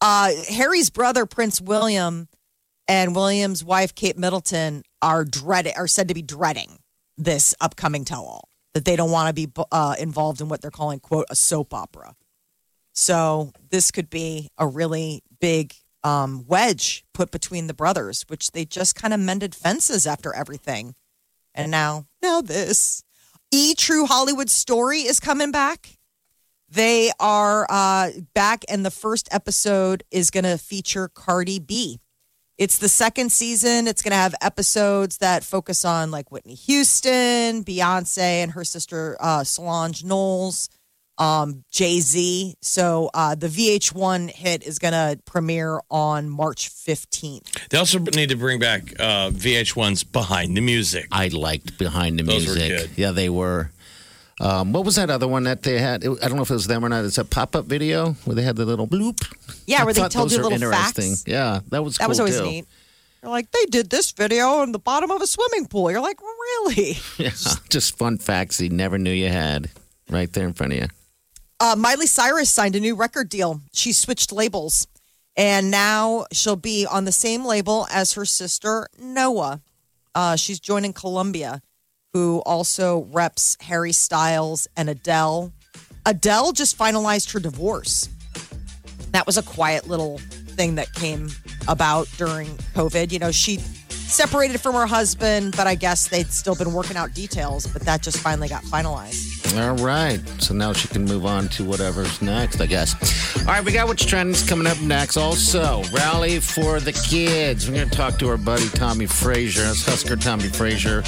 Uh, 0.00 0.30
Harry's 0.50 0.90
brother, 0.90 1.26
Prince 1.26 1.60
William, 1.60 2.28
and 2.88 3.14
William's 3.14 3.64
wife, 3.64 3.94
Kate 3.94 4.18
Middleton, 4.18 4.82
are 5.00 5.24
dread 5.24 5.70
are 5.76 5.86
said 5.86 6.08
to 6.08 6.14
be 6.14 6.22
dreading 6.22 6.78
this 7.16 7.54
upcoming 7.60 8.04
tell-all. 8.04 8.48
That 8.74 8.84
they 8.84 8.96
don't 8.96 9.12
want 9.12 9.28
to 9.28 9.34
be 9.34 9.52
uh, 9.70 9.94
involved 10.00 10.40
in 10.40 10.48
what 10.48 10.60
they're 10.60 10.70
calling 10.70 10.98
"quote" 10.98 11.26
a 11.30 11.36
soap 11.36 11.72
opera. 11.72 12.16
So 12.92 13.52
this 13.70 13.90
could 13.90 14.10
be 14.10 14.50
a 14.58 14.66
really 14.66 15.22
big 15.40 15.74
um, 16.02 16.44
wedge 16.46 17.04
put 17.14 17.30
between 17.30 17.66
the 17.68 17.74
brothers, 17.74 18.24
which 18.28 18.50
they 18.50 18.64
just 18.64 18.94
kind 18.96 19.14
of 19.14 19.20
mended 19.20 19.54
fences 19.54 20.06
after 20.06 20.34
everything, 20.34 20.94
and 21.54 21.70
now 21.70 22.06
now 22.22 22.40
this. 22.40 23.04
E 23.52 23.76
True 23.76 24.06
Hollywood 24.06 24.50
Story 24.50 25.02
is 25.02 25.20
coming 25.20 25.52
back. 25.52 25.98
They 26.68 27.12
are 27.20 27.66
uh, 27.70 28.10
back, 28.34 28.64
and 28.68 28.84
the 28.84 28.90
first 28.90 29.28
episode 29.30 30.02
is 30.10 30.30
going 30.30 30.42
to 30.42 30.58
feature 30.58 31.06
Cardi 31.06 31.60
B. 31.60 32.00
It's 32.56 32.78
the 32.78 32.88
second 32.88 33.32
season. 33.32 33.88
It's 33.88 34.00
going 34.02 34.12
to 34.12 34.16
have 34.16 34.34
episodes 34.40 35.18
that 35.18 35.42
focus 35.42 35.84
on 35.84 36.10
like 36.10 36.30
Whitney 36.30 36.54
Houston, 36.54 37.64
Beyonce, 37.64 38.18
and 38.42 38.52
her 38.52 38.64
sister 38.64 39.16
uh, 39.18 39.42
Solange 39.42 40.04
Knowles, 40.04 40.68
um, 41.18 41.64
Jay 41.72 41.98
Z. 41.98 42.54
So 42.62 43.10
uh, 43.12 43.34
the 43.34 43.48
VH1 43.48 44.30
hit 44.30 44.62
is 44.64 44.78
going 44.78 44.92
to 44.92 45.18
premiere 45.24 45.80
on 45.90 46.30
March 46.30 46.70
15th. 46.70 47.68
They 47.70 47.78
also 47.78 47.98
need 47.98 48.28
to 48.28 48.36
bring 48.36 48.60
back 48.60 48.82
uh, 49.00 49.30
VH1's 49.30 50.04
Behind 50.04 50.56
the 50.56 50.60
Music. 50.60 51.08
I 51.10 51.28
liked 51.28 51.76
behind 51.76 52.20
the 52.20 52.22
Those 52.22 52.46
were 52.46 52.54
music. 52.54 52.78
good. 52.78 52.90
Yeah, 52.96 53.10
they 53.10 53.28
were. 53.28 53.72
Um, 54.40 54.72
what 54.72 54.84
was 54.84 54.96
that 54.96 55.10
other 55.10 55.28
one 55.28 55.44
that 55.44 55.62
they 55.62 55.78
had? 55.78 56.04
I 56.04 56.08
don't 56.28 56.36
know 56.36 56.42
if 56.42 56.50
it 56.50 56.54
was 56.54 56.66
them 56.66 56.84
or 56.84 56.88
not. 56.88 57.04
It's 57.04 57.18
a 57.18 57.24
pop 57.24 57.54
up 57.54 57.66
video 57.66 58.12
where 58.24 58.34
they 58.34 58.42
had 58.42 58.56
the 58.56 58.64
little 58.64 58.86
bloop. 58.88 59.20
Yeah, 59.66 59.82
I 59.82 59.84
where 59.84 59.94
they 59.94 60.08
told 60.08 60.32
you 60.32 60.38
little 60.38 60.52
interesting. 60.52 61.10
facts. 61.12 61.24
Yeah, 61.26 61.60
that 61.70 61.84
was 61.84 61.96
That 61.98 62.08
was 62.08 62.18
always 62.18 62.38
too. 62.38 62.44
neat. 62.44 62.66
They're 63.20 63.30
like, 63.30 63.50
they 63.52 63.64
did 63.66 63.88
this 63.90 64.10
video 64.12 64.62
in 64.62 64.72
the 64.72 64.78
bottom 64.78 65.10
of 65.10 65.22
a 65.22 65.26
swimming 65.26 65.66
pool. 65.66 65.90
You're 65.90 66.00
like, 66.00 66.20
really? 66.20 66.98
Yeah, 67.18 67.30
just 67.70 67.96
fun 67.96 68.18
facts 68.18 68.60
you 68.60 68.68
never 68.70 68.98
knew 68.98 69.12
you 69.12 69.28
had 69.28 69.70
right 70.10 70.30
there 70.32 70.46
in 70.46 70.52
front 70.52 70.72
of 70.74 70.78
you. 70.80 70.88
Uh, 71.60 71.76
Miley 71.78 72.06
Cyrus 72.06 72.50
signed 72.50 72.74
a 72.76 72.80
new 72.80 72.94
record 72.96 73.28
deal. 73.28 73.60
She 73.72 73.92
switched 73.92 74.32
labels, 74.32 74.86
and 75.36 75.70
now 75.70 76.26
she'll 76.32 76.56
be 76.56 76.84
on 76.86 77.04
the 77.06 77.12
same 77.12 77.46
label 77.46 77.86
as 77.90 78.12
her 78.14 78.24
sister 78.26 78.88
Noah. 78.98 79.62
Uh, 80.14 80.36
she's 80.36 80.60
joining 80.60 80.92
Columbia, 80.92 81.62
who 82.14 82.38
also 82.46 83.08
reps 83.10 83.58
Harry 83.60 83.92
Styles 83.92 84.68
and 84.76 84.88
Adele. 84.88 85.52
Adele 86.06 86.52
just 86.52 86.78
finalized 86.78 87.32
her 87.32 87.40
divorce. 87.40 88.08
That 89.10 89.26
was 89.26 89.36
a 89.36 89.42
quiet 89.42 89.88
little 89.88 90.18
thing 90.56 90.76
that 90.76 90.92
came 90.94 91.28
about 91.66 92.08
during 92.16 92.46
COVID. 92.74 93.10
You 93.10 93.18
know, 93.18 93.32
she 93.32 93.58
separated 93.88 94.60
from 94.60 94.74
her 94.74 94.86
husband, 94.86 95.56
but 95.56 95.66
I 95.66 95.74
guess 95.74 96.08
they'd 96.08 96.28
still 96.28 96.54
been 96.54 96.72
working 96.72 96.96
out 96.96 97.14
details, 97.14 97.66
but 97.66 97.82
that 97.82 98.00
just 98.00 98.18
finally 98.18 98.48
got 98.48 98.62
finalized. 98.62 99.33
All 99.56 99.76
right. 99.76 100.20
So 100.40 100.52
now 100.52 100.72
she 100.72 100.88
can 100.88 101.04
move 101.04 101.24
on 101.24 101.48
to 101.50 101.64
whatever's 101.64 102.20
next, 102.20 102.60
I 102.60 102.66
guess. 102.66 102.94
All 103.38 103.44
right, 103.46 103.64
we 103.64 103.70
got 103.70 103.86
what's 103.86 104.04
trending 104.04 104.34
coming 104.46 104.66
up 104.66 104.80
next. 104.80 105.16
Also, 105.16 105.82
rally 105.92 106.40
for 106.40 106.80
the 106.80 106.92
kids. 106.92 107.68
We're 107.68 107.76
going 107.76 107.88
to 107.88 107.96
talk 107.96 108.18
to 108.18 108.28
our 108.28 108.36
buddy 108.36 108.68
Tommie 108.70 109.06
Frazier. 109.06 109.62
That's 109.62 109.86
Husker 109.86 110.16
Tommie 110.16 110.48
Frazier. 110.48 111.04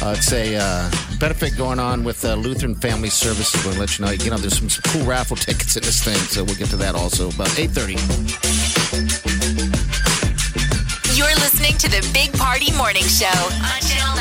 Uh, 0.00 0.14
it's 0.16 0.32
a 0.32 0.56
uh, 0.56 0.90
benefit 1.18 1.56
going 1.56 1.80
on 1.80 2.04
with 2.04 2.24
uh, 2.24 2.34
Lutheran 2.34 2.76
Family 2.76 3.10
Services. 3.10 3.64
We'll 3.64 3.74
let 3.76 3.98
you 3.98 4.04
know. 4.04 4.12
You 4.12 4.30
know, 4.30 4.38
there's 4.38 4.56
some, 4.58 4.68
some 4.68 4.82
cool 4.92 5.04
raffle 5.04 5.36
tickets 5.36 5.76
in 5.76 5.82
this 5.82 6.02
thing, 6.02 6.14
so 6.14 6.44
we'll 6.44 6.54
get 6.54 6.68
to 6.70 6.76
that 6.76 6.94
also 6.94 7.30
about 7.30 7.48
8.30. 7.48 7.98
You're 11.16 11.34
listening 11.36 11.76
to 11.78 11.88
the 11.88 12.08
Big 12.12 12.32
Party 12.34 12.70
Morning 12.76 13.02
Show 13.02 13.26
on 13.26 13.80
Channel 13.80 14.18